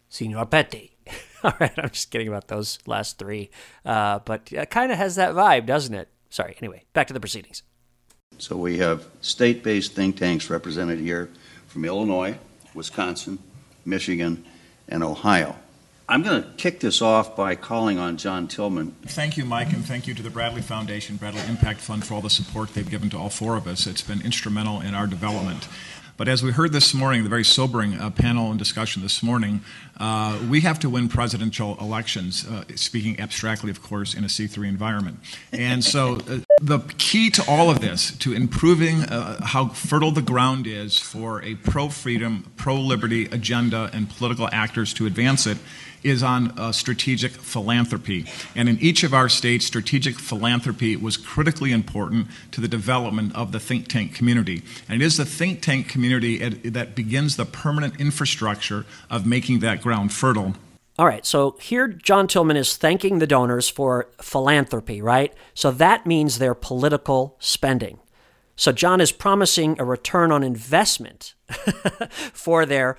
[0.09, 0.97] Senor Petty.
[1.45, 3.51] All right, I'm just kidding about those last three.
[3.85, 6.09] Uh, but it kind of has that vibe, doesn't it?
[6.31, 7.63] Sorry, anyway, back to the proceedings.
[8.39, 11.29] So we have state based think tanks represented here
[11.67, 12.39] from Illinois,
[12.75, 13.39] Wisconsin,
[13.85, 14.45] Michigan,
[14.89, 15.57] and Ohio.
[16.09, 18.97] I'm going to kick this off by calling on John Tillman.
[19.07, 22.21] Thank you, Mike, and thank you to the Bradley Foundation, Bradley Impact Fund, for all
[22.21, 23.87] the support they've given to all four of us.
[23.87, 25.69] It's been instrumental in our development.
[26.21, 29.63] But as we heard this morning, the very sobering uh, panel and discussion this morning,
[29.99, 34.69] uh, we have to win presidential elections, uh, speaking abstractly, of course, in a C3
[34.69, 35.19] environment.
[35.51, 40.21] And so uh, the key to all of this, to improving uh, how fertile the
[40.21, 45.57] ground is for a pro freedom, pro liberty agenda and political actors to advance it,
[46.03, 48.27] is on uh, strategic philanthropy.
[48.55, 53.53] And in each of our states, strategic philanthropy was critically important to the development of
[53.53, 54.63] the think tank community.
[54.89, 56.39] And it is the think tank community
[56.71, 60.55] that begins the permanent infrastructure of making that ground fertile.
[60.99, 65.33] All right, so here John Tillman is thanking the donors for philanthropy, right?
[65.55, 68.01] So that means their political spending.
[68.55, 71.33] So John is promising a return on investment
[72.35, 72.99] for their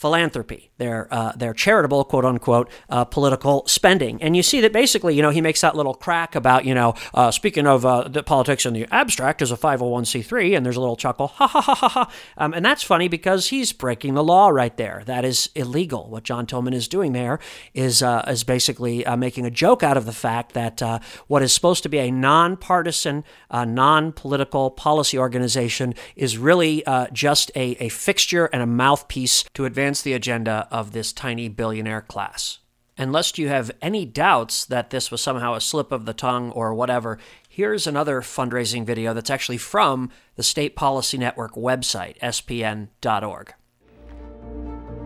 [0.00, 4.20] philanthropy, their uh, their charitable quote unquote uh, political spending.
[4.22, 6.94] And you see that basically, you know, he makes that little crack about, you know,
[7.12, 10.80] uh, speaking of uh, the politics in the abstract as a 501c3, and there's a
[10.80, 12.12] little chuckle, ha ha ha ha ha.
[12.38, 15.02] Um, and that's funny because he's breaking the law right there.
[15.04, 16.08] That is illegal.
[16.08, 17.38] What John Tillman is doing there
[17.74, 20.80] is uh, is basically uh, making a joke out of the fact that
[21.26, 23.22] what is supposed to be a nonpartisan,
[23.52, 26.82] non-political policy organization is really
[27.12, 32.02] just a, a fixture and a mouthpiece to advance the agenda of this tiny billionaire
[32.02, 32.58] class.
[32.96, 36.50] And lest you have any doubts that this was somehow a slip of the tongue
[36.50, 37.18] or whatever,
[37.48, 43.54] here's another fundraising video that's actually from the State Policy Network website, spn.org.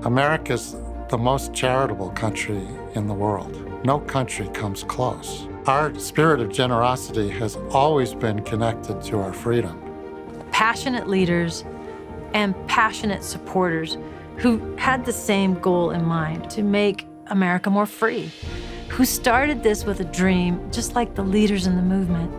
[0.02, 0.74] America's
[1.08, 3.54] the most charitable country in the world.
[3.84, 5.46] No country comes close.
[5.66, 9.80] Our spirit of generosity has always been connected to our freedom.
[10.50, 11.64] passionate leaders
[12.32, 13.96] and passionate supporters
[14.38, 18.30] who had the same goal in mind to make America more free,
[18.88, 22.32] who started this with a dream, just like the leaders in the movement.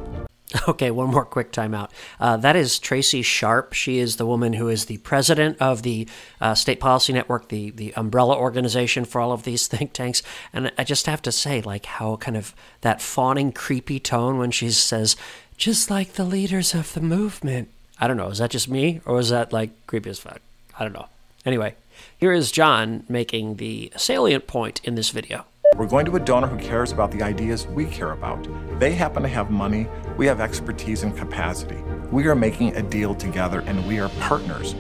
[0.67, 1.89] Okay, one more quick timeout.
[2.19, 3.73] Uh, that is Tracie Sharp.
[3.73, 6.07] She is the woman who is the president of the
[6.39, 10.21] uh, State Policy Network, the the umbrella organization for all of these think tanks.
[10.53, 14.51] And I just have to say, like, how kind of that fawning, creepy tone when
[14.51, 15.15] she says,
[15.57, 17.69] "Just like the leaders of the movement."
[17.99, 18.29] I don't know.
[18.29, 20.41] Is that just me, or is that like creepy as fuck?
[20.77, 21.07] I don't know.
[21.45, 21.75] Anyway,
[22.17, 25.45] here is John making the salient point in this video.
[25.75, 28.47] We're going to a donor who cares about the ideas we care about.
[28.79, 31.83] They happen to have money, we have expertise and capacity.
[32.11, 34.75] We are making a deal together and we are partners.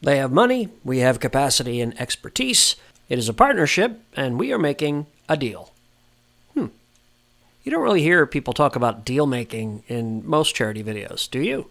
[0.00, 2.74] They have money, we have capacity and expertise.
[3.08, 5.70] It is a partnership, and we are making a deal.
[6.54, 6.66] Hmm.
[7.62, 11.70] You don't really hear people talk about deal making in most charity videos, do you?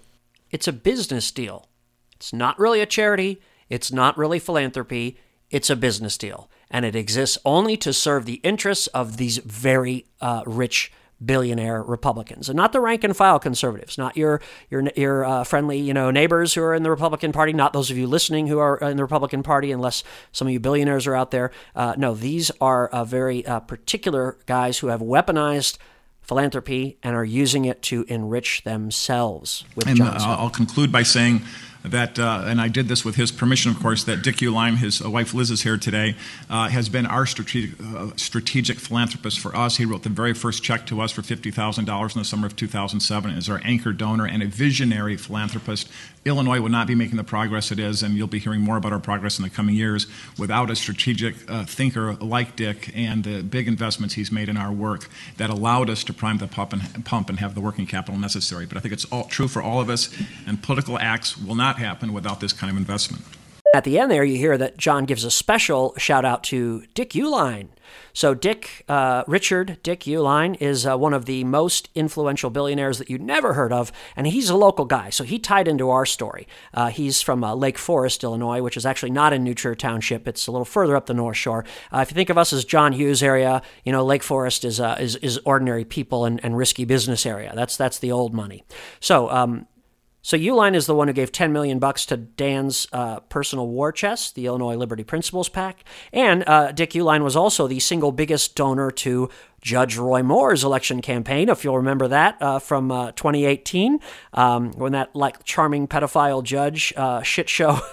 [0.51, 1.67] It's a business deal.
[2.15, 3.41] It's not really a charity,
[3.71, 5.17] it's not really philanthropy,
[5.49, 6.49] it's a business deal.
[6.69, 10.91] And it exists only to serve the interests of these very uh, rich
[11.23, 15.77] billionaire Republicans, and not the rank and file conservatives, not your your your uh, friendly
[15.77, 18.59] you know neighbors who are in the Republican Party, not those of you listening who
[18.59, 21.51] are in the Republican Party, unless some of you billionaires are out there.
[21.75, 25.77] Uh, no, these are uh, very uh, particular guys who have weaponized
[26.21, 29.63] philanthropy and are using it to enrich themselves.
[29.75, 30.15] With And uh.
[30.17, 31.41] I'll conclude by saying
[31.83, 35.03] that, uh, and I did this with his permission, of course, that Dick Uihlein, his
[35.03, 36.15] uh, wife Liz is here today,
[36.49, 39.77] uh, has been our strategic, uh, strategic philanthropist for us.
[39.77, 43.31] He wrote the very first check to us for $50,000 in the summer of 2007
[43.31, 45.89] as our anchor donor and a visionary philanthropist.
[46.23, 48.93] Illinois would not be making the progress it is, and you'll be hearing more about
[48.93, 50.05] our progress in the coming years
[50.37, 54.71] without a strategic uh, thinker like Dick and the big investments he's made in our
[54.71, 58.19] work that allowed us to prime the pump and, pump and have the working capital
[58.19, 58.67] necessary.
[58.67, 60.15] But I think it's all true for all of us,
[60.45, 63.23] and political acts will not happen without this kind of investment.
[63.73, 67.11] At the end there, you hear that John gives a special shout out to Dick
[67.11, 67.69] Uihlein.
[68.13, 73.09] So, Dick, uh, Richard Dick Uihlein is uh, one of the most influential billionaires that
[73.09, 75.09] you never heard of, and he's a local guy.
[75.09, 76.47] So, he tied into our story.
[76.73, 80.27] Uh, he's from uh, Lake Forest, Illinois, which is actually not in New Township.
[80.27, 81.63] It's a little further up the North Shore.
[81.93, 84.79] Uh, if you think of us as John Hughes area, you know, Lake Forest is,
[84.79, 87.53] uh, is, is ordinary people and, and risky business area.
[87.55, 88.63] That's, that's the old money.
[88.99, 89.67] So, um,
[90.21, 93.91] so Uihlein is the one who gave 10 million bucks to Dan's uh, personal war
[93.91, 98.55] chest, the Illinois Liberty Principles PAC, and uh, Dick Uihlein was also the single biggest
[98.55, 99.29] donor to
[99.61, 103.99] Judge Roy Moore's election campaign, if you'll remember that uh, from uh, 2018,
[104.33, 107.79] um, when that like charming pedophile judge uh, shit show.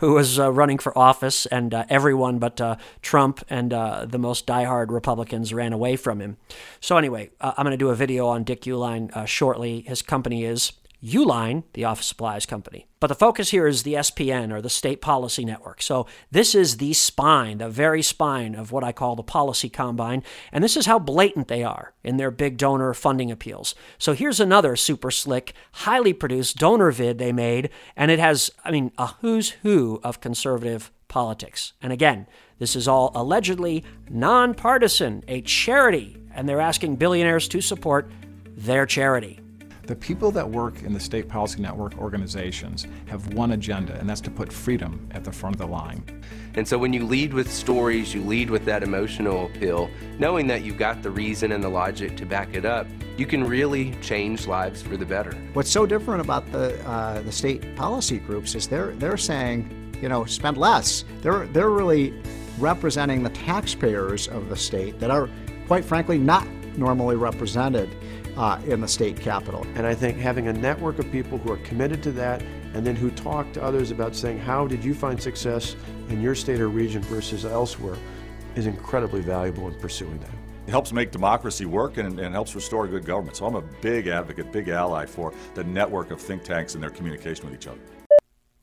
[0.00, 2.60] who was uh, running for office, and everyone but
[3.00, 6.36] Trump and the most diehard Republicans ran away from him.
[6.80, 9.80] So, anyway, I'm going to do a video on Dick Uihlein shortly.
[9.80, 10.72] His company is
[11.06, 12.86] Uline, the office supplies company.
[12.98, 15.80] But the focus here is the SPN or the State Policy Network.
[15.82, 20.24] So this is the spine, the very spine of what I call the policy combine.
[20.50, 23.74] And this is how blatant they are in their big donor funding appeals.
[23.98, 27.70] So here's another super slick, highly produced donor vid they made.
[27.94, 31.74] And it has, I mean, a who's who of conservative politics.
[31.80, 32.26] And again,
[32.58, 36.16] this is all allegedly nonpartisan, a charity.
[36.34, 38.10] And they're asking billionaires to support
[38.56, 39.40] their charity.
[39.86, 44.20] The people that work in the State Policy Network organizations have one agenda, and that's
[44.22, 46.02] to put freedom at the front of the line.
[46.54, 50.64] And so when you lead with stories, you lead with that emotional appeal, knowing that
[50.64, 54.48] you've got the reason and the logic to back it up, you can really change
[54.48, 55.32] lives for the better.
[55.52, 60.08] What's so different about the uh, the state policy groups is they're they're saying, you
[60.08, 61.04] know, spend less.
[61.22, 62.12] They're they're really
[62.58, 65.28] representing the taxpayers of the state that are,
[65.68, 66.44] quite frankly, not
[66.76, 67.88] normally represented
[68.36, 69.66] uh, in the state capital.
[69.74, 72.42] And I think having a network of people who are committed to that
[72.74, 75.76] and then who talk to others about saying, how did you find success
[76.08, 77.96] in your state or region versus elsewhere
[78.56, 80.30] is incredibly valuable in pursuing that.
[80.66, 83.36] It helps make democracy work and, and helps restore good government.
[83.36, 86.90] So I'm a big advocate, big ally for the network of think tanks and their
[86.90, 87.78] communication with each other.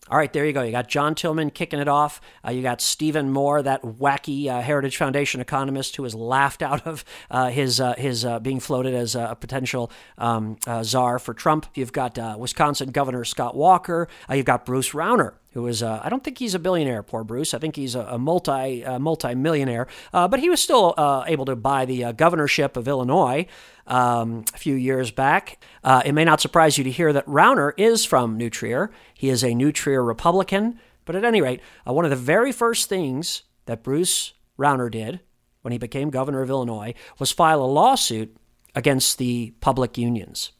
[0.09, 0.61] All right, there you go.
[0.63, 2.19] You got John Tillman kicking it off.
[2.45, 6.85] Uh, you got Stephen Moore, that wacky uh, Heritage Foundation economist who was laughed out
[6.85, 11.33] of uh, his uh, his uh, being floated as a potential um, uh, czar for
[11.33, 11.67] Trump.
[11.73, 14.09] You've got Wisconsin Governor Scott Walker.
[14.29, 17.53] you've got Bruce Rauner, who is uh, I don't think he's a billionaire, poor Bruce.
[17.53, 20.93] I think he's a, a multi uh, multi millionaire, uh, but he was still
[21.27, 23.45] able to buy the governorship of Illinois
[23.87, 25.63] um, a few years back.
[25.83, 28.91] It may not surprise you to hear that Rauner is from New Trier.
[29.23, 30.77] He is a New Trier Republican.
[31.05, 35.21] But at any rate, uh, one of the very first things that Bruce Rauner did
[35.61, 38.35] when he became governor of Illinois was file a lawsuit
[38.75, 40.51] against the public unions.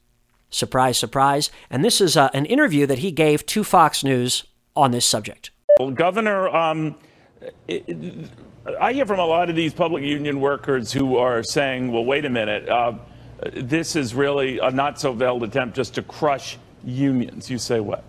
[0.49, 1.51] Surprise, surprise.
[1.70, 4.45] And this is uh, an interview that he gave to Fox News
[4.78, 5.51] on this subject.
[5.78, 6.95] Well, Governor, um,
[7.68, 8.30] it,
[8.80, 12.24] I hear from a lot of these public union workers who are saying, well, wait
[12.24, 12.93] a minute, uh,
[13.57, 17.49] this is really a not so veiled attempt just to crush unions.
[17.49, 18.05] You say what?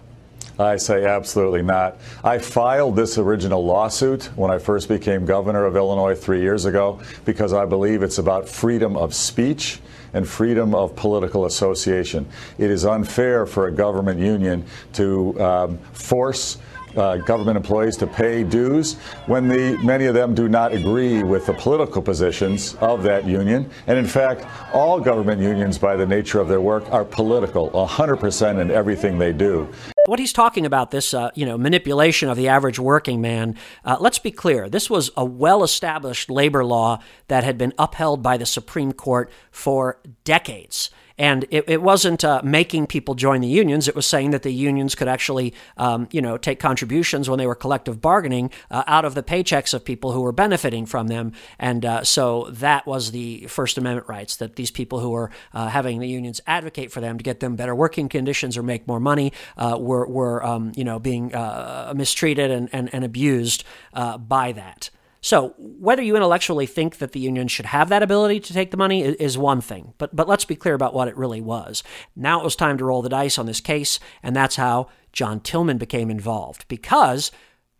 [0.59, 1.97] I say absolutely not.
[2.23, 7.01] I filed this original lawsuit when I first became governor of Illinois three years ago
[7.25, 9.81] because I believe it's about freedom of speech
[10.13, 12.27] and freedom of political association.
[12.59, 16.59] It is unfair for a government union to um, force
[16.97, 18.95] uh, government employees to pay dues
[19.27, 23.69] when the, many of them do not agree with the political positions of that union.
[23.89, 28.61] And in fact, all government unions, by the nature of their work, are political 100%
[28.61, 29.69] in everything they do.
[30.07, 33.57] What he's talking about, this uh, you know manipulation of the average working man.
[33.87, 36.99] Uh, let's be clear: this was a well-established labor law
[37.29, 40.91] that had been upheld by the Supreme Court for decades.
[41.17, 43.87] And it, it wasn't uh, making people join the unions.
[43.87, 47.47] It was saying that the unions could actually, um, you know, take contributions when they
[47.47, 51.33] were collective bargaining uh, out of the paychecks of people who were benefiting from them.
[51.59, 55.69] And uh, so that was the First Amendment rights that these people who were uh,
[55.69, 59.01] having the unions advocate for them to get them better working conditions or make more
[59.01, 63.63] money uh, were, were um, you know, being uh, mistreated and, and, and abused
[63.93, 64.91] by that.
[65.25, 68.77] So, whether you intellectually think that the union should have that ability to take the
[68.77, 71.83] money is one thing, but, but let's be clear about what it really was.
[72.15, 75.41] Now it was time to roll the dice on this case, and that's how John
[75.41, 76.69] Tillman became involved.
[76.69, 77.33] Because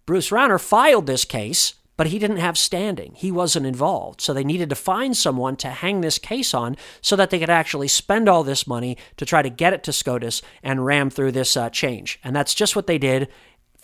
[0.07, 3.13] Bruce Rauner filed this case, but he didn't have standing.
[3.15, 4.23] He wasn't involved.
[4.23, 7.51] So they needed to find someone to hang this case on so that they could
[7.51, 11.33] actually spend all this money to try to get it to SCOTUS and ram through
[11.33, 12.19] this uh, change.
[12.25, 13.29] And that's just what they did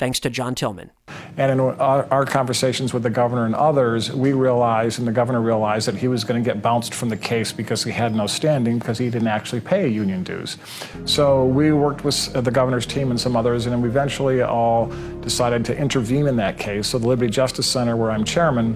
[0.01, 0.91] thanks to John Tillman.
[1.37, 5.87] And in our, conversations with the governor and others, we realized, and the governor realized,
[5.89, 8.79] that he was going to get bounced from the case because he had no standing
[8.79, 10.57] because he didn't actually pay union dues.
[11.05, 14.87] So we worked with the governor's team and some others, and we eventually all
[15.21, 16.89] decided to intervene in that case.
[16.89, 18.75] So the Liberty Justice Center, where I'm chairman,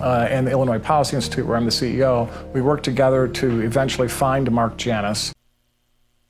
[0.00, 4.08] uh, and the Illinois Policy Institute, where I'm the CEO, we worked together to eventually
[4.08, 5.32] find Mark Janus.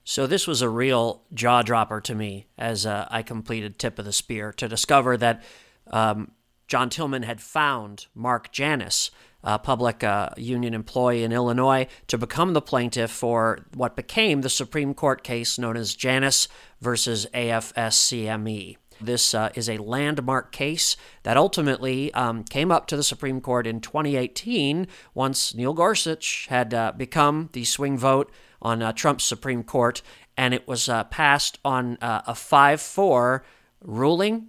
[0.09, 4.05] So this was a real jaw dropper to me as uh, I completed Tip of
[4.05, 5.43] the Spear to discover that
[5.91, 6.31] um,
[6.69, 9.11] John Tillman had found Mark Janus,
[9.43, 14.49] a public uh, union employee in Illinois, to become the plaintiff for what became the
[14.49, 16.47] Supreme Court case known as Janus
[16.81, 18.77] versus AFSCME.
[19.01, 23.67] This uh, is a landmark case that ultimately um, came up to the Supreme Court
[23.67, 28.31] in 2018 once Neil Gorsuch had uh, become the swing vote
[28.67, 30.03] on uh, Trump's Supreme Court,
[30.37, 33.45] and it was uh, passed on uh, a 5 4
[33.81, 34.49] ruling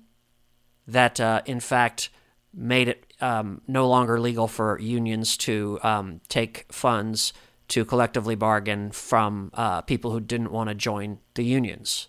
[0.88, 2.09] that, uh, in fact,
[2.51, 7.32] made it um, no longer legal for unions to um, take funds
[7.68, 12.07] to collectively bargain from uh, people who didn't want to join the unions.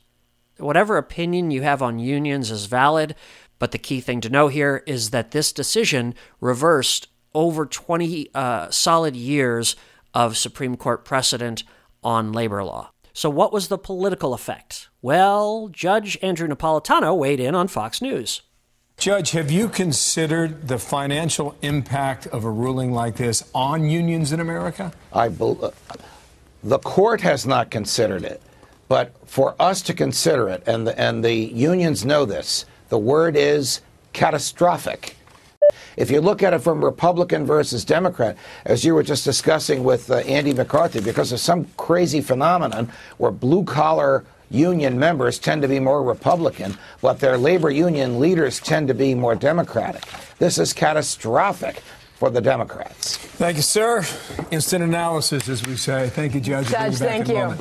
[0.57, 3.15] Whatever opinion you have on unions is valid,
[3.59, 8.71] but the key thing to know here is that this decision reversed over 20 uh,
[8.71, 9.77] solid years
[10.15, 11.65] of Supreme Court precedent
[12.03, 12.91] on labor law.
[13.13, 14.89] So, what was the political effect?
[15.03, 18.43] Well, Judge Andrew Napolitano weighed in on Fox News.
[18.97, 24.41] Judge, have you considered the financial impact of a ruling like this on unions in
[24.41, 24.93] America?
[25.13, 25.57] I be-
[26.65, 28.43] the court has not considered it,
[28.89, 33.37] but for us to consider it, and the, and the unions know this, the word
[33.37, 33.81] is
[34.13, 35.17] catastrophic.
[35.99, 40.09] If you look at it from Republican versus Democrat, as you were just discussing with
[40.13, 45.69] uh, Andy McCarthy, because of some crazy phenomenon where blue collar union members tend to
[45.69, 50.05] be more Republican, but their labor union leaders tend to be more Democratic.
[50.39, 51.83] This is catastrophic
[52.15, 53.17] for the Democrats.
[53.17, 54.05] Thank you, sir.
[54.53, 56.11] Instant analysis, as we say.
[56.11, 56.69] Thank you, Judge.
[56.69, 57.57] Judge, thank you.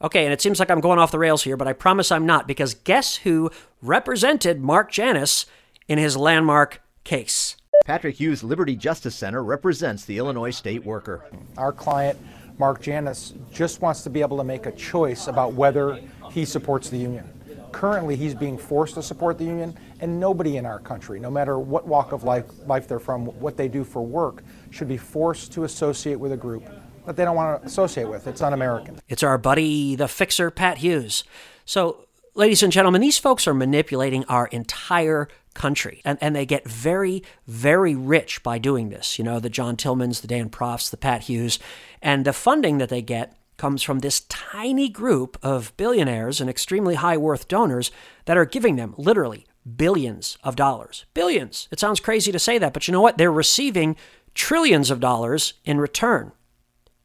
[0.00, 2.24] Okay, and it seems like I'm going off the rails here, but I promise I'm
[2.24, 3.50] not, because guess who
[3.82, 5.44] represented Mark Janus
[5.88, 7.56] in his landmark case?
[7.90, 11.24] Patrick Hughes Liberty Justice Center represents the Illinois state worker.
[11.56, 12.16] Our client,
[12.56, 16.88] Mark Janus, just wants to be able to make a choice about whether he supports
[16.88, 17.28] the union.
[17.72, 21.58] Currently, he's being forced to support the union, and nobody in our country, no matter
[21.58, 25.50] what walk of life, life they're from, what they do for work, should be forced
[25.54, 26.62] to associate with a group
[27.06, 28.28] that they don't want to associate with.
[28.28, 29.00] It's un American.
[29.08, 31.24] It's our buddy, the fixer, Pat Hughes.
[31.64, 36.00] So, ladies and gentlemen, these folks are manipulating our entire country.
[36.04, 39.18] And, and they get very, very rich by doing this.
[39.18, 41.58] You know, the John Tillmans, the Dan Profts, the Pat Hughes.
[42.02, 46.94] And the funding that they get comes from this tiny group of billionaires and extremely
[46.94, 47.90] high worth donors
[48.24, 49.46] that are giving them literally
[49.76, 51.04] billions of dollars.
[51.12, 51.68] Billions.
[51.70, 53.18] It sounds crazy to say that, but you know what?
[53.18, 53.96] They're receiving
[54.34, 56.32] trillions of dollars in return.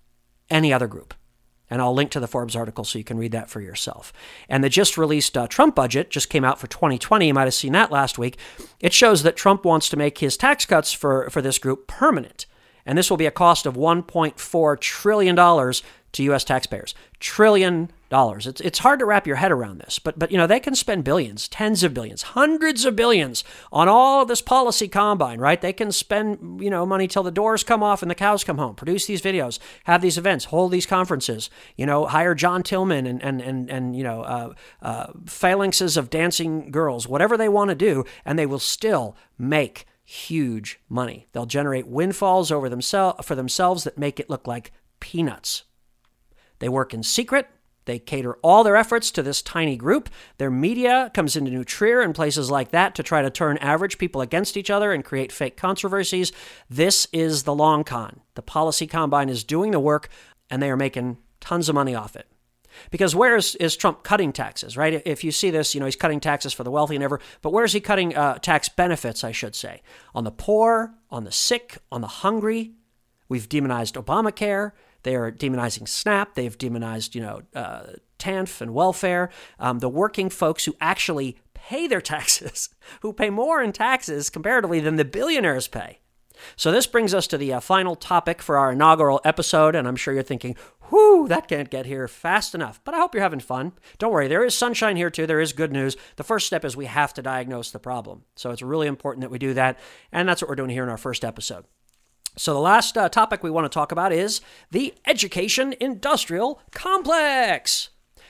[0.50, 1.14] any other group.
[1.70, 4.12] And I'll link to the Forbes article so you can read that for yourself.
[4.50, 7.28] And the just released uh, Trump budget just came out for 2020.
[7.28, 8.38] You might have seen that last week.
[8.82, 12.46] It shows that Trump wants to make his tax cuts for, for this group permanent.
[12.86, 16.44] And this will be a cost of $1.4 trillion to U.S.
[16.44, 16.96] taxpayers.
[17.20, 18.46] Trillion dollars.
[18.46, 20.76] It's, it's hard to wrap your head around this, but, but you know, they can
[20.76, 25.60] spend billions, tens of billions, hundreds of billions on all this policy combine, right?
[25.60, 28.60] They can spend, you know, money till the doors come off and the cows come
[28.60, 33.08] home, produce these videos, have these events, hold these conferences, you know, hire John Tillman
[33.08, 37.70] and, and, and, and you know, uh, uh, phalanxes of dancing girls, whatever they want
[37.70, 41.28] to do, and they will still make huge money.
[41.32, 45.64] They'll generate windfalls over themselves for themselves that make it look like peanuts.
[46.60, 47.48] They work in secret.
[47.86, 50.10] They cater all their efforts to this tiny group.
[50.38, 53.98] Their media comes into New Trier and places like that to try to turn average
[53.98, 56.32] people against each other and create fake controversies.
[56.70, 58.22] This is the long con.
[58.36, 60.10] The policy combine is doing the work,
[60.50, 62.28] and they are making tons of money off it.
[62.90, 65.02] Because where is, is Trump cutting taxes, right?
[65.06, 67.52] If you see this, you know, he's cutting taxes for the wealthy and ever, but
[67.52, 69.82] where is he cutting uh, tax benefits, I should say?
[70.16, 72.74] On the poor, on the sick, on the hungry.
[73.28, 74.72] We've demonized Obamacare.
[75.04, 76.36] They are demonizing SNAP.
[76.36, 77.84] They've demonized, you know, uh,
[78.20, 79.30] TANF and welfare.
[79.60, 82.70] Um, the working folks who actually pay their taxes,
[83.02, 86.00] who pay more in taxes comparatively than the billionaires pay.
[86.56, 89.96] So this brings us to the uh, final topic for our inaugural episode, and I'm
[89.96, 90.56] sure you're thinking,
[90.90, 92.80] whew, that can't get here fast enough.
[92.84, 93.74] But I hope you're having fun.
[94.00, 95.28] Don't worry, there is sunshine here too.
[95.28, 95.96] There is good news.
[96.16, 98.24] The first step is we have to diagnose the problem.
[98.36, 99.80] So it's really important that we do that,
[100.12, 101.66] and that's what we're doing here in our first episode.
[102.38, 104.40] So, the last uh, topic we want to talk about is
[104.72, 107.90] the education industrial complex.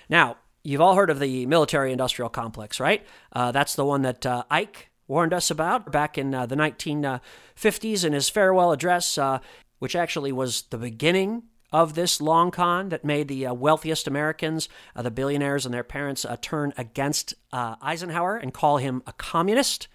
[0.09, 3.05] Now, you've all heard of the military industrial complex, right?
[3.31, 8.03] Uh, that's the one that uh, Ike warned us about back in uh, the 1950s
[8.03, 9.39] in his farewell address, uh,
[9.79, 14.67] which actually was the beginning of this long con that made the uh, wealthiest Americans,
[14.95, 19.87] the billionaires and their parents, turn against Eisenhower and call him a communist.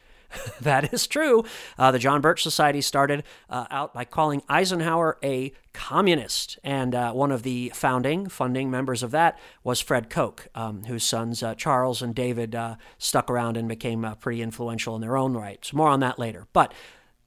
[0.60, 1.44] that is true.
[1.78, 7.12] Uh, the John Birch Society started uh, out by calling Eisenhower a communist, and uh,
[7.12, 11.54] one of the founding, funding members of that was Fred Koch, um, whose sons uh,
[11.54, 15.62] Charles and David uh, stuck around and became uh, pretty influential in their own right.
[15.64, 16.46] So more on that later.
[16.52, 16.72] But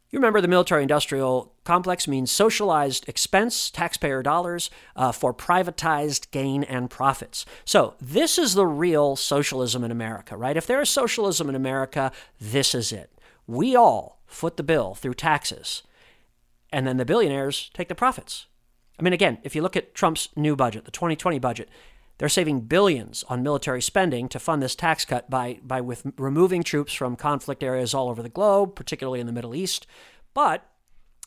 [0.09, 6.63] you remember the military industrial complex means socialized expense, taxpayer dollars, uh, for privatized gain
[6.63, 7.45] and profits.
[7.63, 10.57] So, this is the real socialism in America, right?
[10.57, 13.11] If there is socialism in America, this is it.
[13.45, 15.83] We all foot the bill through taxes,
[16.71, 18.47] and then the billionaires take the profits.
[18.99, 21.69] I mean, again, if you look at Trump's new budget, the 2020 budget,
[22.19, 26.63] they're saving billions on military spending to fund this tax cut by, by with removing
[26.63, 29.87] troops from conflict areas all over the globe, particularly in the Middle East.
[30.33, 30.69] But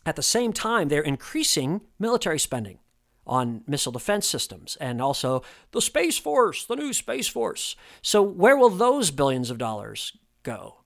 [0.05, 2.78] at the same time, they're increasing military spending
[3.26, 7.74] on missile defense systems and also the Space Force, the new Space Force.
[8.03, 10.82] So, where will those billions of dollars go?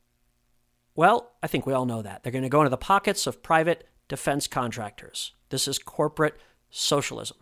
[0.95, 2.23] Well, I think we all know that.
[2.23, 5.33] They're going to go into the pockets of private defense contractors.
[5.49, 6.39] This is corporate
[6.71, 7.39] socialism.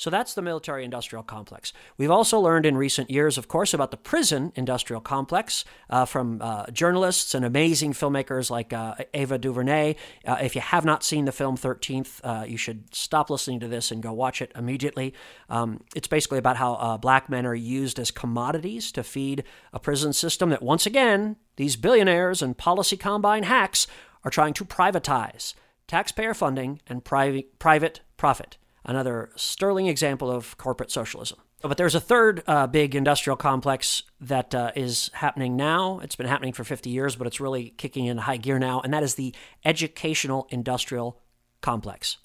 [0.00, 1.74] So that's the military industrial complex.
[1.98, 6.40] We've also learned in recent years, of course, about the prison industrial complex uh, from
[6.40, 9.96] uh, journalists and amazing filmmakers like uh, Ava DuVernay.
[10.24, 13.68] Uh, if you have not seen the film 13th, uh, you should stop listening to
[13.68, 15.12] this and go watch it immediately.
[15.50, 19.44] Um, it's basically about how uh, black men are used as commodities to feed
[19.74, 23.86] a prison system that, once again, these billionaires and policy combine hacks
[24.24, 25.52] are trying to privatize
[25.86, 31.38] taxpayer funding and private, private profit another sterling example of corporate socialism.
[31.62, 36.00] But there's a third uh, big industrial complex that uh, is happening now.
[36.00, 38.94] It's been happening for 50 years, but it's really kicking in high gear now, and
[38.94, 41.20] that is the educational industrial
[41.60, 42.16] complex.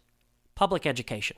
[0.56, 1.36] Public education.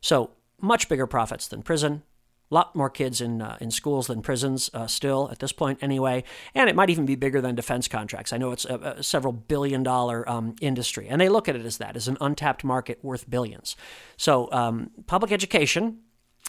[0.00, 2.02] So, much bigger profits than prison,
[2.50, 5.78] a lot more kids in uh, in schools than prisons uh, still at this point
[5.82, 6.24] anyway,
[6.54, 8.32] and it might even be bigger than defense contracts.
[8.32, 11.64] I know it's a, a several billion dollar um, industry, and they look at it
[11.64, 13.76] as that as an untapped market worth billions.
[14.16, 16.00] So um, public education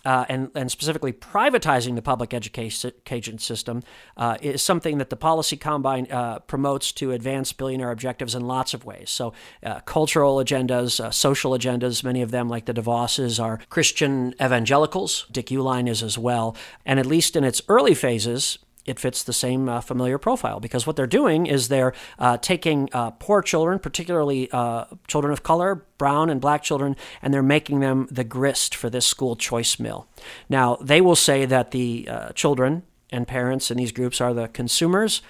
[0.06, 3.84] uh, and, and specifically privatizing the public education system
[4.18, 8.74] uh, is something that the policy combine uh, promotes to advance billionaire objectives in lots
[8.74, 9.10] of ways.
[9.10, 9.34] So,
[9.64, 15.26] uh, cultural agendas, uh, social agendas, many of them, like the DeVosses, are Christian evangelicals.
[15.32, 16.56] Dick Uihlein is as well.
[16.86, 20.88] And at least in its early phases, it fits the same uh, familiar profile because
[20.88, 25.86] what they're doing is they're uh, taking uh, poor children, particularly uh, children of color,
[25.98, 30.08] brown and black children, and they're making them the grist for this school choice mill.
[30.50, 34.48] Now, they will say that the uh, children and parents in these groups are the
[34.48, 35.22] consumers.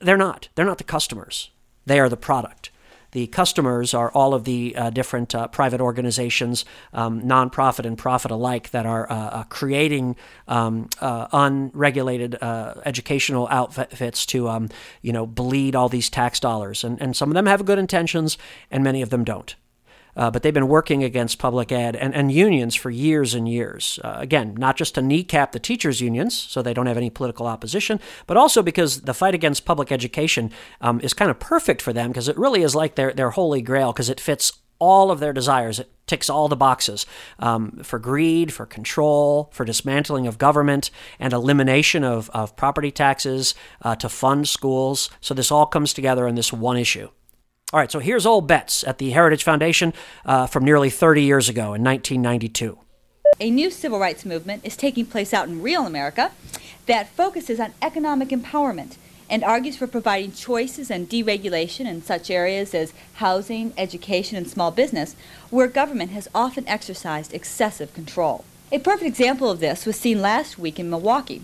[0.00, 0.48] They're not.
[0.54, 1.50] They're not the customers.
[1.86, 2.70] They are the product.
[3.16, 8.30] The customers are all of the uh, different uh, private organizations, um, nonprofit and profit
[8.30, 10.16] alike, that are uh, uh creating
[10.48, 14.68] um, uh, unregulated educational outfits to, um,
[15.00, 16.84] you know, bleed all these tax dollars.
[16.84, 18.36] And, and some of them have good intentions,
[18.70, 19.56] and many of them don't.
[20.16, 23.98] Uh, but they've been working against public ed and, and unions for years and years.
[24.02, 27.46] Uh, again, not just to kneecap the teachers' unions so they don't have any political
[27.46, 30.50] opposition, but also because the fight against public education
[30.80, 33.60] um, is kind of perfect for them because it really is like their, their holy
[33.60, 35.78] grail because it fits all of their desires.
[35.78, 37.06] It ticks all the boxes
[37.38, 43.54] um, for greed, for control, for dismantling of government, and elimination of, of property taxes
[43.82, 45.10] uh, to fund schools.
[45.20, 47.08] So this all comes together in this one issue.
[47.72, 49.92] All right, so here's old bets at the Heritage Foundation
[50.24, 52.78] uh, from nearly 30 years ago in 1992.
[53.40, 56.30] A new civil rights movement is taking place out in real America
[56.86, 58.98] that focuses on economic empowerment
[59.28, 64.70] and argues for providing choices and deregulation in such areas as housing, education, and small
[64.70, 65.16] business,
[65.50, 68.44] where government has often exercised excessive control.
[68.70, 71.42] A perfect example of this was seen last week in Milwaukee,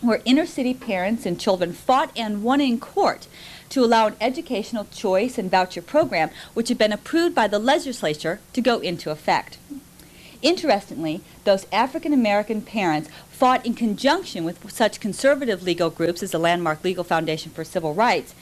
[0.00, 3.26] where inner city parents and children fought and won in court
[3.70, 8.40] to allow an educational choice and voucher program which had been approved by the legislature
[8.52, 9.58] to go into effect.
[10.42, 16.38] Interestingly, those African American parents fought in conjunction with such conservative legal groups as the
[16.38, 18.34] Landmark Legal Foundation for Civil Rights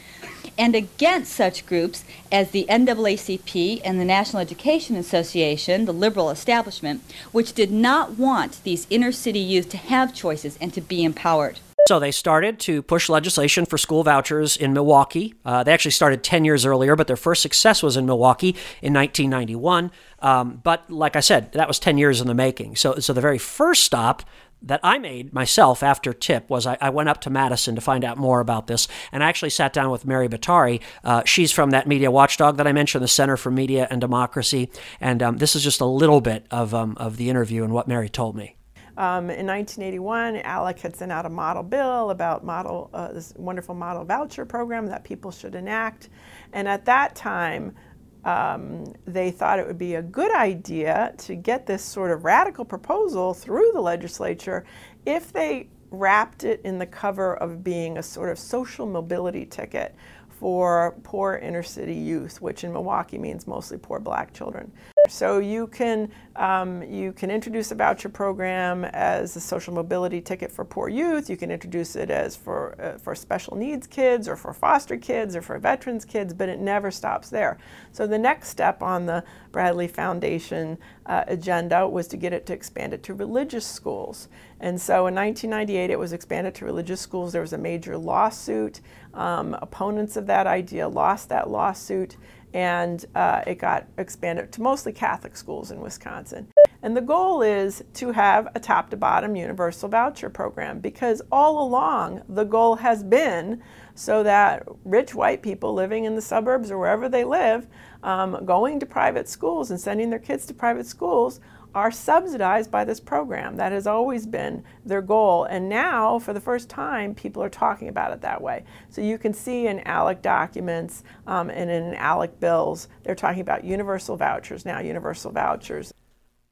[0.57, 7.03] and against such groups as the NAACP and the National Education Association, the liberal establishment,
[7.33, 11.61] which did not want these inner city youth to have choices and to be empowered.
[11.89, 15.33] So they started to push legislation for school vouchers in Milwaukee.
[15.43, 18.51] Uh, they actually started 10 years earlier, but their first success was in Milwaukee
[18.83, 19.91] in 1991.
[20.19, 22.77] Um, but like I said, that was 10 years in the making.
[22.77, 24.23] So, so the very first stop
[24.61, 28.05] that I made myself after TIP was I, I, went up to Madison to find
[28.05, 30.83] out more about this, and I actually sat down with Mary Bottari.
[31.03, 34.69] Uh, she's from that media watchdog that I mentioned, the Center for Media and Democracy,
[35.01, 37.89] and um, this is just a little bit of um, of the interview and what
[37.89, 38.58] Mary told me.
[38.99, 43.77] Um, in 1981, ALEC had sent out a model bill about model uh, this wonderful
[43.77, 46.09] model voucher program that people should enact,
[46.53, 47.77] and at that time,
[48.25, 52.65] um, they thought it would be a good idea to get this sort of radical
[52.65, 54.65] proposal through the legislature
[55.07, 59.95] if they wrapped it in the cover of being a sort of social mobility ticket
[60.29, 64.73] for poor inner city youth, which in Milwaukee means mostly poor black children.
[65.09, 70.53] So you can um, you can introduce a voucher program as a social mobility ticket
[70.53, 71.29] for poor youth.
[71.29, 75.35] You can introduce it as for uh, for special needs kids or for foster kids
[75.35, 77.59] or for veterans kids, but it never stops there.
[77.93, 82.53] So the next step on the Bradley Foundation uh, agenda was to get it to
[82.53, 84.29] expand it to religious schools.
[84.61, 87.33] And so in 1998, it was expanded to religious schools.
[87.33, 88.81] There was a major lawsuit.
[89.15, 92.17] Um, opponents of that idea lost that lawsuit
[92.55, 96.49] and uh, it got expanded to mostly Catholic schools in Wisconsin.
[96.83, 101.67] And the goal is to have a top to bottom universal voucher program because all
[101.67, 103.63] along the goal has been
[103.95, 107.67] so that rich white people living in the suburbs or wherever they live,
[108.05, 111.41] um, going to private schools and sending their kids to private schools,
[111.79, 113.57] are subsidized by this program.
[113.57, 115.45] That has always been their goal.
[115.45, 118.65] And now, for the first time, people are talking about it that way.
[118.91, 123.63] So you can see in ALEC documents um, and in ALEC bills, they're talking about
[123.65, 125.95] universal vouchers now, universal vouchers.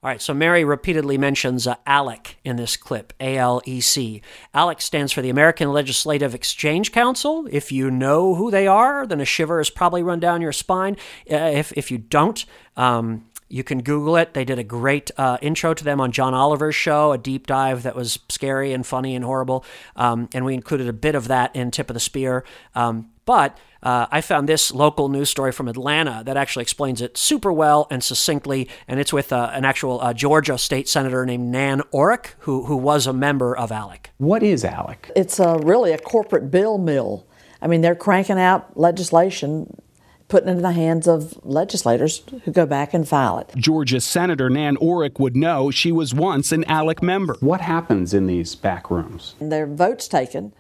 [0.03, 4.23] All right, so Mary repeatedly mentions uh, ALEC in this clip, A L E C.
[4.55, 7.48] ALEC stands for the American Legislative Exchange Council.
[7.51, 10.97] If you know who they are, then a shiver has probably run down your spine.
[11.28, 12.44] Uh, if, if you don't,
[12.77, 14.35] um, you can Google it.
[14.35, 17.85] They did a great uh, intro to them on John Oliver's show, a deep dive
[17.85, 19.64] that was scary and funny and horrible.
[19.94, 22.44] Um, and we included a bit of that in Tip of the Spear.
[22.74, 27.16] Um, but uh, I found this local news story from Atlanta that actually explains it
[27.16, 31.51] super well and succinctly, and it's with uh, an actual uh, Georgia state senator named
[31.51, 34.06] Nan Orrick, who, who was a member of ALEC.
[34.18, 35.10] What is ALEC?
[35.14, 37.27] It's a, really a corporate bill mill.
[37.60, 39.81] I mean, they're cranking out legislation
[40.28, 43.53] putting it in the hands of legislators who go back and file it.
[43.57, 47.36] Georgia Senator Nan Orrick would know she was once an ALEC member.
[47.40, 49.35] What happens in these back rooms?
[49.40, 50.53] There are votes taken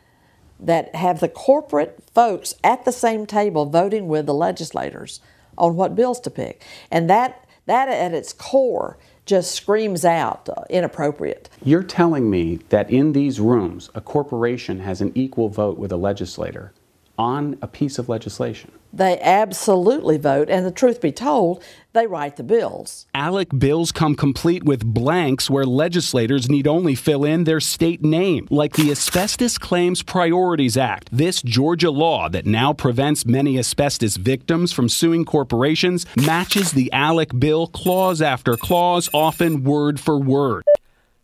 [0.60, 5.20] that have the corporate folks at the same table voting with the legislators
[5.58, 6.64] on what bills to pick.
[6.90, 11.50] And that, that at its core just screams out uh, inappropriate.
[11.62, 15.96] You're telling me that in these rooms, a corporation has an equal vote with a
[15.96, 16.72] legislator
[17.18, 18.70] on a piece of legislation?
[18.96, 21.62] They absolutely vote, and the truth be told,
[21.92, 23.06] they write the bills.
[23.14, 28.48] ALEC bills come complete with blanks where legislators need only fill in their state name,
[28.50, 31.10] like the Asbestos Claims Priorities Act.
[31.12, 37.38] This Georgia law that now prevents many asbestos victims from suing corporations matches the ALEC
[37.38, 40.64] bill clause after clause, often word for word.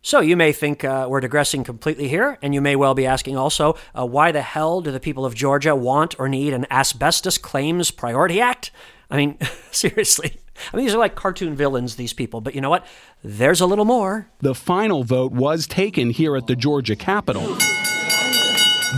[0.05, 3.37] So you may think uh, we're digressing completely here, and you may well be asking
[3.37, 7.37] also, uh, why the hell do the people of Georgia want or need an Asbestos
[7.37, 8.69] Claims Priority Act?
[9.09, 9.37] I mean,
[9.71, 10.41] seriously.
[10.73, 12.85] I mean, these are like cartoon villains, these people, but you know what?
[13.23, 14.27] There's a little more.
[14.39, 17.55] The final vote was taken here at the Georgia Capitol,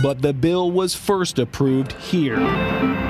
[0.02, 3.05] but the bill was first approved here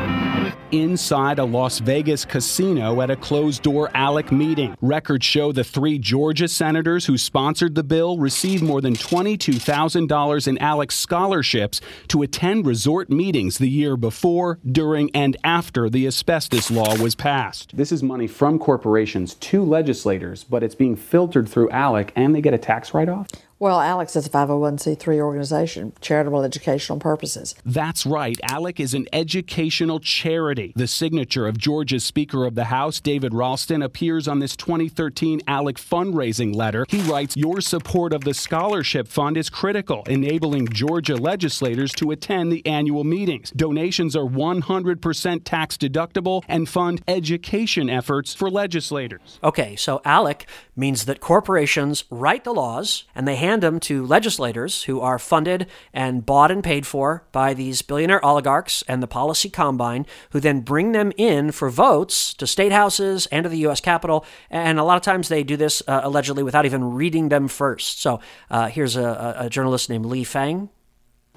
[0.73, 4.77] inside a Las Vegas casino at a closed door ALEC meeting.
[4.81, 10.59] Records show the three Georgia senators who sponsored the bill received more than $22,000 in
[10.59, 16.97] ALEC scholarships to attend resort meetings the year before, during, and after the asbestos law
[16.97, 17.77] was passed.
[17.77, 22.41] This is money from corporations to legislators, but it's being filtered through ALEC and they
[22.41, 23.29] get a tax write off?
[23.59, 27.55] Well, ALEC is a 501c3 organization, charitable educational purposes.
[27.65, 28.39] That's right.
[28.51, 30.75] ALEC is an educational charity.
[30.77, 35.77] The signature of Georgia's Speaker of the House, David Ralston, appears on this 2013 ALEC
[35.77, 36.85] fundraising letter.
[36.91, 42.53] He writes Your support of the Scholarship Fund is critical, enabling Georgia legislators to attend
[42.53, 43.53] the annual meetings.
[43.53, 49.41] Donations are 100% tax deductible and fund education efforts for legislators.
[49.43, 50.45] Okay, so ALEC
[50.77, 55.67] means that corporations write the laws and they hand them to legislators who are funded
[55.93, 60.61] and bought and paid for by these billionaire oligarchs and the policy combine, who then
[60.61, 63.81] bring them in for votes to state houses and to the U.S.
[63.81, 64.25] Capitol.
[64.51, 68.01] And a lot of times they do this uh, allegedly without even reading them first.
[68.01, 68.21] So
[68.51, 70.69] uh, here's a, a journalist named Lee Fang.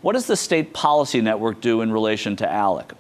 [0.02, 2.92] What does the State Policy Network do in relation to ALEC?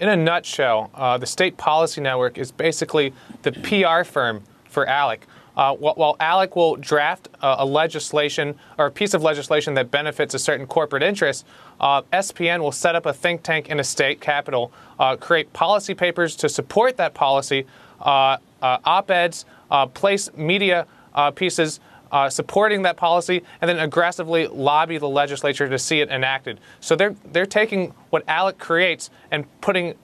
[0.00, 5.20] In a nutshell, uh, the State Policy Network is basically the PR firm for ALEC.
[5.56, 10.34] Uh, while ALEC will draft uh, a legislation or a piece of legislation that benefits
[10.34, 11.46] a certain corporate interest,
[11.80, 15.94] uh, SPN will set up a think tank in a state capital, uh, create policy
[15.94, 17.64] papers to support that policy,
[18.02, 19.46] uh, uh, op eds,
[19.94, 20.86] place media
[21.34, 21.80] pieces.
[22.28, 26.58] supporting that policy, and then aggressively lobby the legislature to see it enacted.
[26.80, 29.94] So they're they're taking what ALEC creates and putting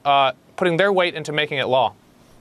[0.55, 1.93] putting their weight into making it law.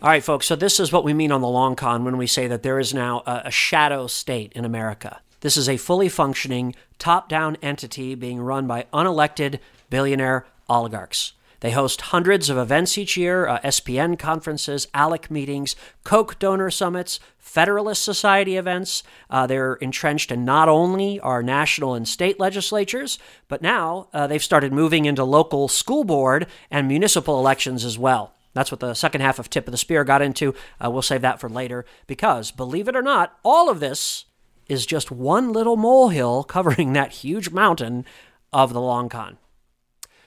[0.03, 2.27] All right, folks, so this is what we mean on the long con when we
[2.27, 5.21] say that there is now a, a shadow state in America.
[5.43, 9.61] This is a fully functioning, top down entity being run by unelected
[9.91, 11.35] billionaire oligarchs.
[11.61, 17.21] They host hundreds of events each year uh, SPN conferences, ALEC meetings, Koch donor summits,
[17.39, 19.05] Federalist Society events.
[19.31, 24.43] Uh, they're entrenched in not only our national and state legislatures, but now uh, they've
[24.43, 28.35] started moving into local school board and municipal elections as well.
[28.55, 30.55] That's what the second half of Tip of the Spear got into.
[30.83, 34.27] Uh, we'll save that for later because, believe it or not, all of this
[34.69, 38.05] is just one little molehill covering that huge mountain
[38.53, 39.39] of the long con.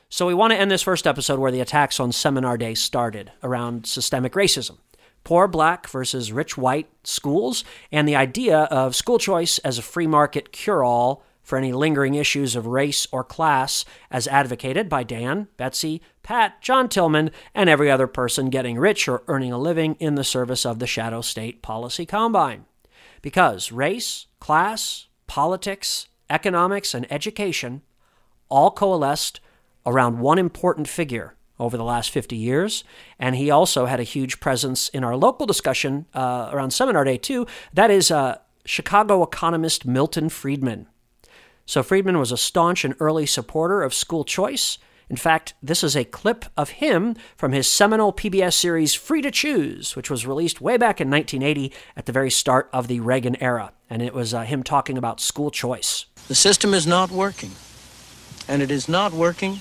[0.10, 3.31] So, we want to end this first episode where the attacks on Seminar Day started
[3.43, 4.77] around systemic racism.
[5.23, 10.06] Poor black versus rich white schools, and the idea of school choice as a free
[10.06, 15.47] market cure all for any lingering issues of race or class, as advocated by Dan,
[15.55, 20.15] Betsy, Pat, John Tillman, and every other person getting rich or earning a living in
[20.15, 22.65] the service of the Shadow State Policy Combine.
[23.22, 27.81] because race, class, politics, economics, and education
[28.49, 29.39] all coalesced
[29.85, 32.84] around one important figure over the last 50 years.
[33.17, 37.17] And he also had a huge presence in our local discussion uh, around Seminar Day,
[37.17, 37.47] too.
[37.73, 40.88] That is uh, Chicago economist Milton Friedman.
[41.65, 44.77] So Friedman was a staunch and early supporter of school choice.
[45.09, 49.31] In fact, this is a clip of him from his seminal PBS series Free to
[49.31, 53.35] Choose, which was released way back in 1980 at the very start of the Reagan
[53.41, 53.71] era.
[53.89, 56.05] And it was uh, him talking about school choice.
[56.27, 57.51] The system is not working.
[58.47, 59.59] And it is not working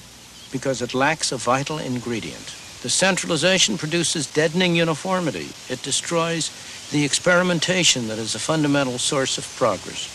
[0.52, 2.55] because it lacks a vital ingredient.
[2.82, 5.48] The centralization produces deadening uniformity.
[5.70, 6.51] It destroys
[6.90, 10.14] the experimentation that is a fundamental source of progress.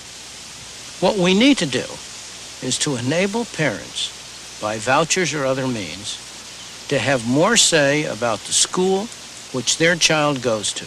[0.99, 1.85] What we need to do
[2.61, 6.17] is to enable parents, by vouchers or other means,
[6.89, 9.05] to have more say about the school
[9.53, 10.85] which their child goes to,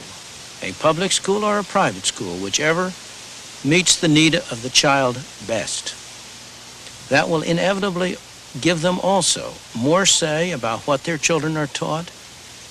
[0.61, 2.93] a public school or a private school, whichever
[3.65, 5.95] meets the need of the child best.
[7.09, 8.19] That will inevitably
[8.61, 12.11] give them also more say about what their children are taught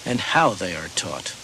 [0.05, 1.35] and how they are taught.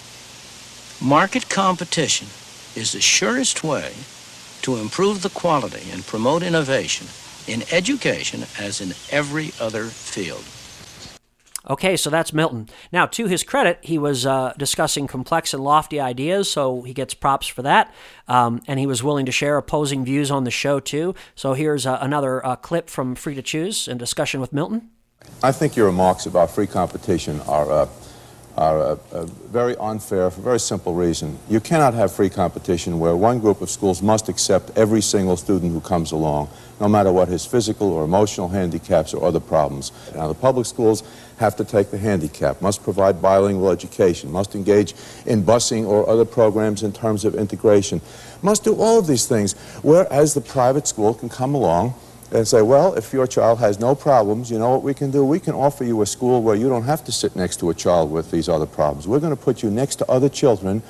[1.02, 2.28] Market competition
[2.76, 3.94] is the surest way
[4.62, 7.08] to improve the quality and promote innovation
[7.48, 10.44] in education as in every other field.
[11.70, 12.70] Okay, so that's Milton.
[12.94, 17.14] Now, to his credit, he was uh, discussing complex and lofty ideas, so he gets
[17.14, 17.94] props for that.
[18.28, 21.14] Um, and he was willing to share opposing views on the show, too.
[21.36, 24.92] So here's uh, another uh, clip from Free to Choose in discussion with Milton.
[25.44, 27.90] I think your remarks about free competition are, uh,
[28.58, 28.98] are
[29.52, 31.38] very unfair for a very simple reason.
[31.48, 35.72] You cannot have free competition where one group of schools must accept every single student
[35.72, 39.92] who comes along, no matter what his physical or emotional handicaps or other problems.
[40.16, 41.04] Now, the public schools
[41.38, 44.96] have to take the handicap, must provide bilingual education, must engage
[45.28, 48.02] in busing or other programs in terms of integration,
[48.42, 49.54] must do all of these things,
[49.84, 51.94] whereas the private school can come along
[52.32, 55.24] and say, well, if your child has no problems, you know what we can do?
[55.24, 57.74] We can offer you a school where you don't have to sit next to a
[57.74, 59.08] child with these other problems.
[59.08, 60.82] We're going to put you next to other children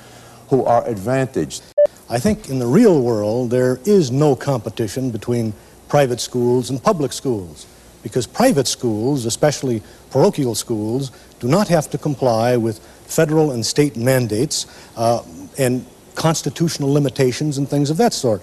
[0.49, 1.61] who are advantaged.
[2.09, 5.53] I think in the real world, there is no competition between
[5.89, 7.65] private schools and public schools
[8.01, 13.97] because private schools, especially parochial schools, do not have to comply with federal and state
[13.97, 14.65] mandates
[14.95, 15.21] uh,
[15.57, 15.85] and
[16.15, 18.41] constitutional limitations and things of that sort.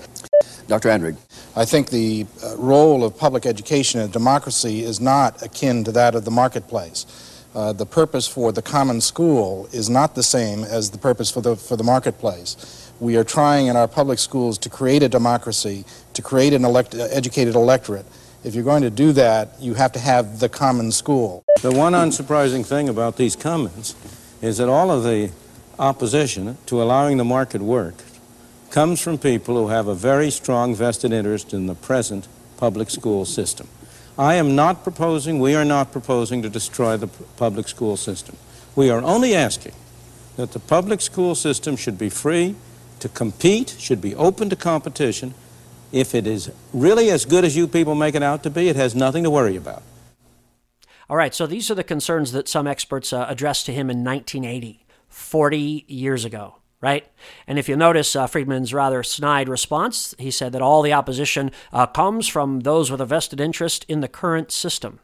[0.69, 0.89] Dr.
[0.91, 1.17] Andrig.
[1.57, 6.17] I think the uh, role of public education in democracy is not akin to that
[6.17, 7.07] of the marketplace.
[7.55, 11.41] Uh, the purpose for the common school is not the same as the purpose for
[11.41, 12.91] the, for the marketplace.
[12.99, 16.97] We are trying in our public schools to create a democracy, to create an elect
[16.97, 18.07] educated electorate.
[18.43, 21.45] If you're going to do that, you have to have the common school.
[21.63, 23.95] The one unsurprising thing about these comments
[24.43, 25.31] is that all of the
[25.79, 27.95] opposition to allowing the market work
[28.75, 32.27] comes from people who have a very strong vested interest in the present
[32.57, 33.69] public school system.
[34.19, 37.07] I am not proposing, we are not proposing to destroy the
[37.37, 38.37] public school system.
[38.75, 39.75] We are only asking
[40.35, 42.57] that the public school system should be free
[42.99, 45.35] to compete, should be open to competition.
[45.93, 48.75] If it is really as good as you people make it out to be, it
[48.75, 49.85] has nothing to worry about.
[51.09, 54.03] All right, so these are the concerns that some experts uh, addressed to him in
[54.03, 57.11] 1980, 40 years ago right?
[57.47, 61.51] And if you notice uh, Friedman's rather snide response, he said that all the opposition
[61.73, 65.01] uh, comes from those with a vested interest in the current system.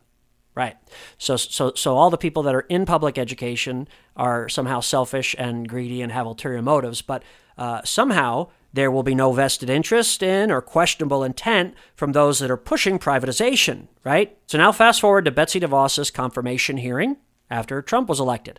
[0.54, 0.76] Right.
[1.16, 5.66] So, so, so all the people that are in public education are somehow selfish and
[5.66, 7.22] greedy and have ulterior motives, but
[7.56, 12.50] uh, somehow there will be no vested interest in or questionable intent from those that
[12.50, 14.36] are pushing privatization, right?
[14.48, 17.16] So now fast forward to Betsy DeVos's confirmation hearing
[17.48, 18.58] after Trump was elected.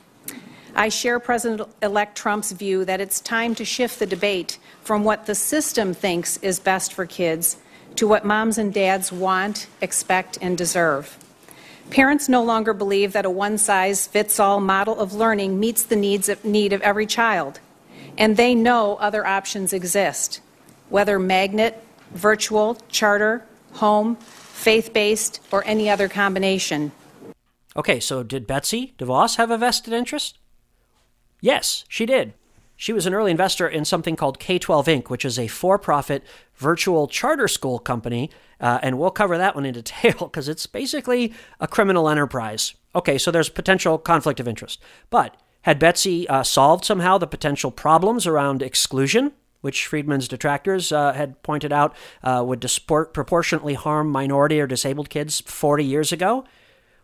[0.75, 5.25] I share President elect Trump's view that it's time to shift the debate from what
[5.25, 7.57] the system thinks is best for kids
[7.95, 11.17] to what moms and dads want, expect, and deserve.
[11.89, 15.95] Parents no longer believe that a one size fits all model of learning meets the
[15.95, 17.59] needs of, need of every child,
[18.17, 20.39] and they know other options exist,
[20.87, 21.83] whether magnet,
[22.13, 26.93] virtual, charter, home, faith based, or any other combination.
[27.75, 30.37] Okay, so did Betsy DeVos have a vested interest?
[31.41, 32.33] Yes, she did.
[32.81, 35.77] She was an early investor in something called K 12 Inc., which is a for
[35.77, 36.23] profit
[36.55, 38.31] virtual charter school company.
[38.59, 42.75] Uh, and we'll cover that one in detail because it's basically a criminal enterprise.
[42.95, 44.81] Okay, so there's potential conflict of interest.
[45.09, 49.31] But had Betsy uh, solved somehow the potential problems around exclusion,
[49.61, 55.09] which Friedman's detractors uh, had pointed out uh, would disport, proportionately harm minority or disabled
[55.09, 56.45] kids 40 years ago?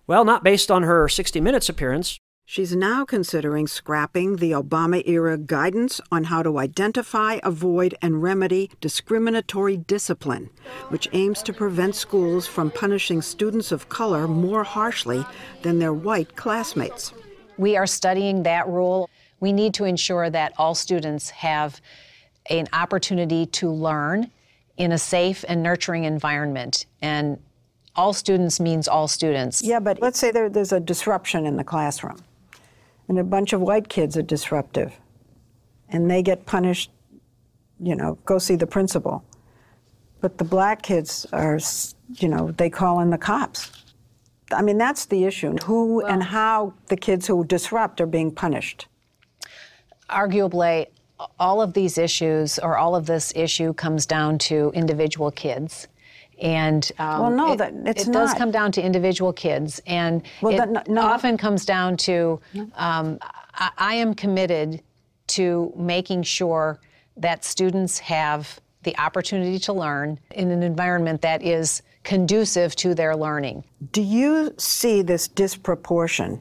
[0.07, 2.16] Well, not based on her 60 Minutes appearance,
[2.49, 8.71] She's now considering scrapping the Obama era guidance on how to identify, avoid, and remedy
[8.79, 10.49] discriminatory discipline,
[10.87, 15.25] which aims to prevent schools from punishing students of color more harshly
[15.61, 17.11] than their white classmates.
[17.57, 19.09] We are studying that rule.
[19.41, 21.81] We need to ensure that all students have
[22.49, 24.31] an opportunity to learn
[24.77, 26.85] in a safe and nurturing environment.
[27.01, 27.39] And
[27.97, 29.61] all students means all students.
[29.61, 32.23] Yeah, but let's say there, there's a disruption in the classroom
[33.07, 34.93] and a bunch of white kids are disruptive
[35.89, 36.91] and they get punished,
[37.79, 39.23] you know, go see the principal.
[40.19, 41.59] But the black kids are,
[42.15, 43.71] you know, they call in the cops.
[44.51, 45.55] I mean, that's the issue.
[45.65, 48.87] Who and how the kids who disrupt are being punished.
[50.09, 50.87] Arguably,
[51.39, 55.87] all of these issues or all of this issue comes down to individual kids.
[56.41, 60.21] And um, Well, no, it, that- it's it does come down to individual kids, and
[60.41, 61.01] Well, it that- no- no.
[61.01, 62.39] often comes down to
[62.75, 63.17] um,
[63.55, 64.81] I, I am committed
[65.27, 66.79] to making sure
[67.17, 73.15] that students have the opportunity to learn in an environment that is conducive to their
[73.15, 73.63] learning.
[73.91, 76.39] Do you see this disproportion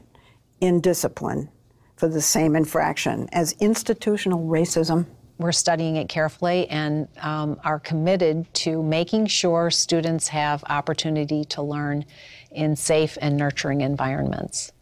[0.60, 1.48] in discipline
[1.96, 5.06] for the same infraction as institutional racism?
[5.38, 11.62] We're studying it carefully and um, are committed to making sure students have opportunity to
[11.62, 12.06] learn
[12.50, 14.72] in safe and nurturing environments.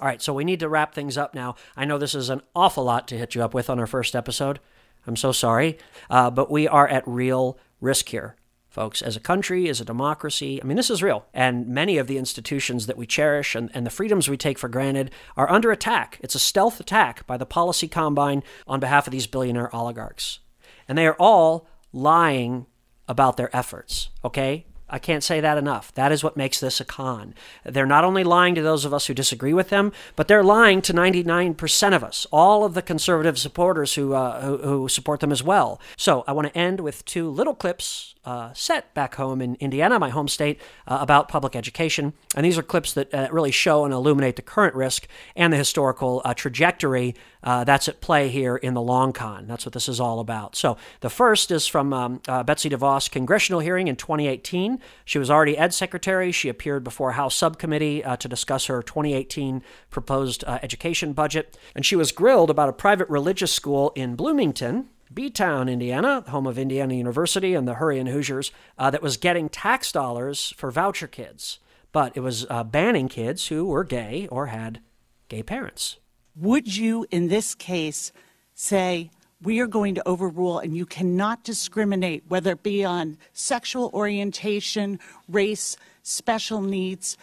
[0.00, 1.54] All right, so we need to wrap things up now.
[1.76, 4.16] I know this is an awful lot to hit you up with on our first
[4.16, 4.58] episode.
[5.06, 5.78] I'm so sorry.
[6.10, 8.36] Uh, but we are at real risk here,
[8.74, 9.00] folks.
[9.00, 11.24] As a country, as a democracy, I mean, this is real.
[11.32, 14.68] And many of the institutions that we cherish and, and the freedoms we take for
[14.68, 16.18] granted are under attack.
[16.20, 20.40] It's a stealth attack by the policy combine on behalf of these billionaire oligarchs.
[20.88, 22.66] And they are all lying
[23.06, 24.66] about their efforts, okay?
[24.88, 25.92] I can't say that enough.
[25.94, 27.34] That is what makes this a con.
[27.64, 30.82] They're not only lying to those of us who disagree with them, but they're lying
[30.82, 35.32] to 99% of us, all of the conservative supporters who, uh, who, who support them
[35.32, 35.80] as well.
[35.96, 39.98] So I want to end with two little clips uh, set back home in Indiana,
[39.98, 42.14] my home state, uh, about public education.
[42.34, 45.06] And these are clips that uh, really show and illuminate the current risk
[45.36, 49.46] and the historical uh, trajectory uh, that's at play here in the long con.
[49.46, 50.56] That's what this is all about.
[50.56, 54.73] So the first is from um, Betsy DeVos congressional hearing in 2018.
[55.04, 56.32] She was already Ed Secretary.
[56.32, 61.58] She appeared before a House subcommittee uh, to discuss her 2018 proposed uh, education budget.
[61.74, 66.58] And she was grilled about a private religious school in Bloomington, B-Town, Indiana, home of
[66.58, 71.58] Indiana University and the Hurryin' Hoosiers, uh, that was getting tax dollars for voucher kids.
[71.92, 74.80] But it was uh, banning kids who were gay or had
[75.28, 75.98] gay parents.
[76.36, 78.10] Would you, in this case,
[78.54, 79.10] say,
[79.44, 84.98] we are going to overrule and you cannot discriminate, whether it be on sexual orientation,
[85.28, 87.16] race, special needs,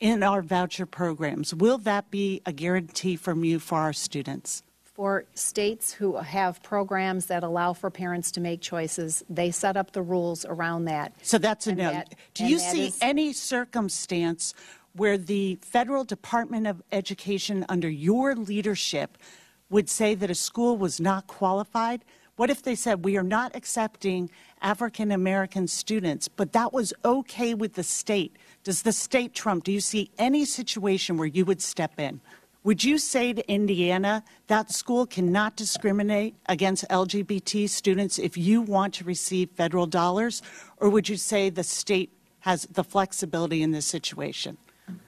[0.00, 1.54] in our voucher programs?
[1.54, 4.62] Will that be a guarantee from you for our students?
[4.82, 9.92] For states who have programs that allow for parents to make choices, they set up
[9.92, 11.12] the rules around that.
[11.22, 11.92] So that's a And no.
[11.92, 14.54] that- Do you see is- any circumstance
[14.94, 19.16] where the Federal Department of Education, under your leadership,
[19.70, 22.04] would say that a school was not qualified?
[22.36, 24.30] What if they said, we are not accepting
[24.62, 28.36] African American students, but that was okay with the state?
[28.62, 29.64] Does the state trump?
[29.64, 32.20] Do you see any situation where you would step in?
[32.64, 38.94] Would you say to Indiana that school cannot discriminate against LGBT students if you want
[38.94, 40.42] to receive federal dollars?
[40.76, 44.58] Or would you say the state has the flexibility in this situation?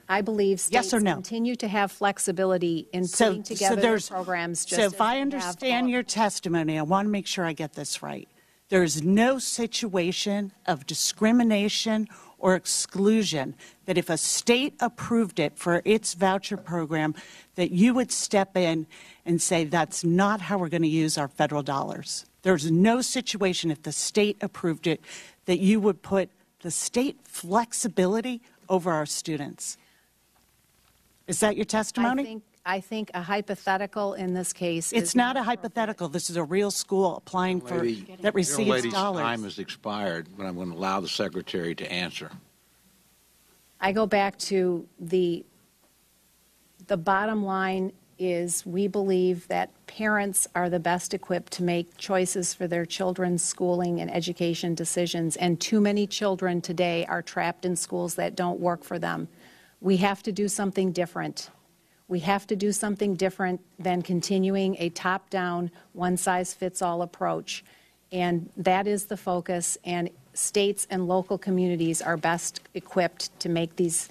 [0.09, 1.13] I believe Yes states or no?
[1.13, 4.65] continue to have flexibility in So, putting so together their there's, programs.
[4.65, 7.45] Just so as if I they have understand your testimony, I want to make sure
[7.45, 8.27] I get this right.
[8.69, 12.07] There is no situation of discrimination
[12.39, 13.55] or exclusion
[13.85, 17.13] that if a state approved it for its voucher program,
[17.55, 18.87] that you would step in
[19.25, 22.25] and say, that's not how we're going to use our federal dollars.
[22.41, 25.01] There's no situation if the state approved it
[25.45, 26.29] that you would put
[26.61, 28.41] the state flexibility
[28.71, 29.77] over our students.
[31.27, 32.21] Is that your testimony?
[32.21, 36.07] I think, I think a hypothetical in this case It's is not a hypothetical.
[36.07, 39.43] This is a real school applying for, Lady- that Young receives lady's time dollars.
[39.43, 42.31] has expired, but I'm going to allow the secretary to answer.
[43.81, 45.43] I go back to the,
[46.87, 47.91] the bottom line
[48.21, 53.41] is we believe that parents are the best equipped to make choices for their children's
[53.41, 58.59] schooling and education decisions, and too many children today are trapped in schools that don't
[58.59, 59.27] work for them.
[59.81, 61.49] We have to do something different.
[62.07, 67.63] We have to do something different than continuing a top-down, one-size-fits-all approach.
[68.11, 73.77] And that is the focus, and states and local communities are best equipped to make
[73.77, 74.09] these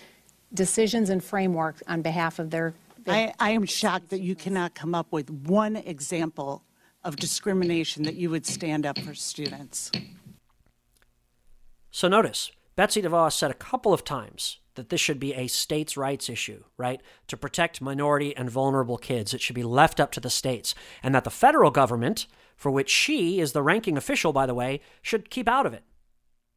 [0.52, 2.74] decisions and frameworks on behalf of their
[3.06, 6.64] I, I am shocked that you cannot come up with one example
[7.02, 9.90] of discrimination that you would stand up for students.
[11.90, 15.96] So notice, Betsy DeVos said a couple of times that this should be a states'
[15.96, 17.00] rights issue, right?
[17.26, 19.34] To protect minority and vulnerable kids.
[19.34, 20.74] It should be left up to the states.
[21.02, 24.80] And that the federal government, for which she is the ranking official, by the way,
[25.02, 25.82] should keep out of it.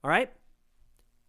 [0.04, 0.32] All right?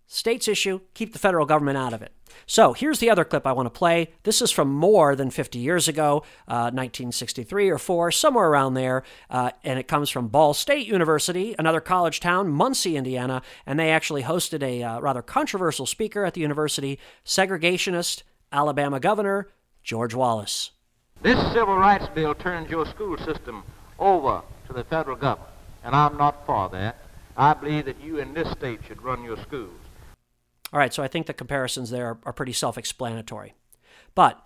[0.06, 2.12] States issue, keep the federal government out of it.
[2.46, 4.12] So here's the other clip I want to play.
[4.24, 9.02] This is from more than 50 years ago, uh, 1963 or 4, somewhere around there.
[9.30, 13.42] Uh, and it comes from Ball State University, another college town, Muncie, Indiana.
[13.66, 18.22] And they actually hosted a uh, rather controversial speaker at the university, segregationist
[18.52, 19.48] Alabama Governor
[19.82, 20.70] George Wallace.
[21.22, 23.62] This civil rights bill turns your school system
[23.98, 25.50] over to the federal government.
[25.82, 26.96] And I'm not for that.
[27.36, 29.83] I believe that you in this state should run your schools.
[30.74, 33.54] All right, so I think the comparisons there are, are pretty self explanatory.
[34.16, 34.44] But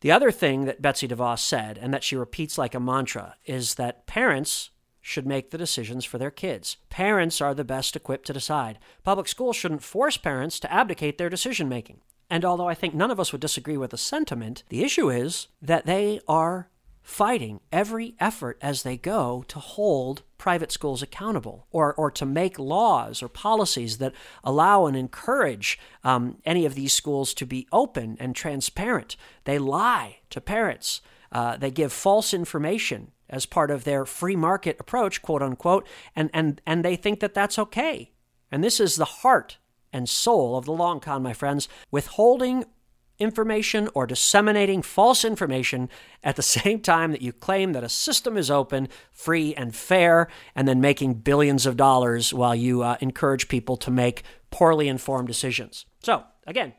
[0.00, 3.74] the other thing that Betsy DeVos said, and that she repeats like a mantra, is
[3.74, 4.70] that parents
[5.00, 6.76] should make the decisions for their kids.
[6.88, 8.78] Parents are the best equipped to decide.
[9.02, 12.00] Public schools shouldn't force parents to abdicate their decision making.
[12.30, 15.48] And although I think none of us would disagree with the sentiment, the issue is
[15.60, 16.68] that they are
[17.06, 22.58] fighting every effort as they go to hold private schools accountable or, or to make
[22.58, 24.12] laws or policies that
[24.42, 29.16] allow and encourage um, any of these schools to be open and transparent.
[29.44, 31.00] They lie to parents,
[31.30, 36.28] uh, they give false information as part of their free market approach, quote unquote, and,
[36.34, 38.10] and, and they think that that's okay.
[38.50, 39.58] And this is the heart
[39.92, 41.68] and soul of the long con, my friends.
[41.92, 42.64] Withholding
[43.18, 45.88] information or disseminating false information
[46.22, 50.28] at the same time that you claim that a system is open, free, and fair,
[50.54, 55.28] and then making billions of dollars while you uh, encourage people to make poorly informed
[55.28, 55.86] decisions.
[56.02, 56.74] So, again,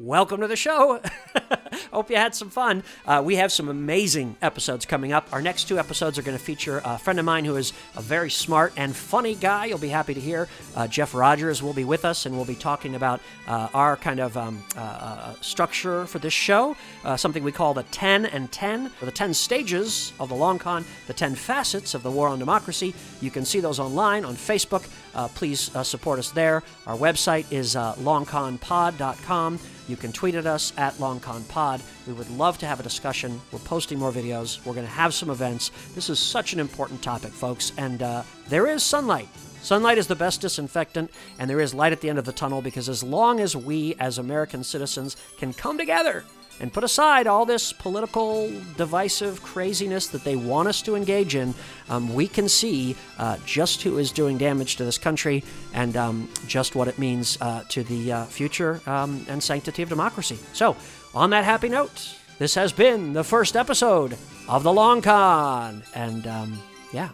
[0.00, 1.00] welcome to the show.
[1.92, 2.82] Hope you had some fun.
[3.06, 5.28] Uh, we have some amazing episodes coming up.
[5.32, 8.02] Our next two episodes are going to feature a friend of mine who is a
[8.02, 9.66] very smart and funny guy.
[9.66, 10.48] You'll be happy to hear.
[10.74, 14.18] Uh, Jeff Rogers will be with us, and we'll be talking about uh, our kind
[14.18, 18.50] of um, uh, uh, structure for this show, uh, something we call the 10 and
[18.50, 22.26] 10, or the 10 stages of the long con, the 10 facets of the war
[22.26, 22.94] on democracy.
[23.20, 24.88] You can see those online on Facebook.
[25.14, 26.62] Uh, please uh, support us there.
[26.86, 29.58] Our website is uh, longconpod.com.
[29.86, 31.82] You can tweet at us at LongConPod.
[32.06, 33.40] We would love to have a discussion.
[33.52, 34.64] We're posting more videos.
[34.64, 35.70] We're going to have some events.
[35.94, 39.28] This is such an important topic, folks, and uh, there is sunlight.
[39.60, 42.62] Sunlight is the best disinfectant, and there is light at the end of the tunnel
[42.62, 46.24] because as long as we, as American citizens, can come together
[46.60, 51.54] and put aside all this political divisive craziness that they want us to engage in,
[51.88, 56.28] um, we can see uh, just who is doing damage to this country and um,
[56.46, 60.38] just what it means uh, to the uh, future um, and sanctity of democracy.
[60.52, 60.76] So,
[61.14, 64.16] on that happy note, this has been the first episode
[64.48, 65.82] of The Long Con.
[65.94, 66.60] And um,
[66.92, 67.10] yeah,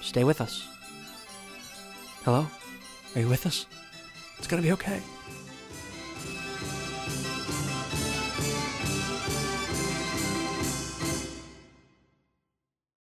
[0.00, 0.66] stay with us.
[2.24, 2.46] Hello?
[3.14, 3.66] Are you with us?
[4.38, 5.00] It's going to be okay.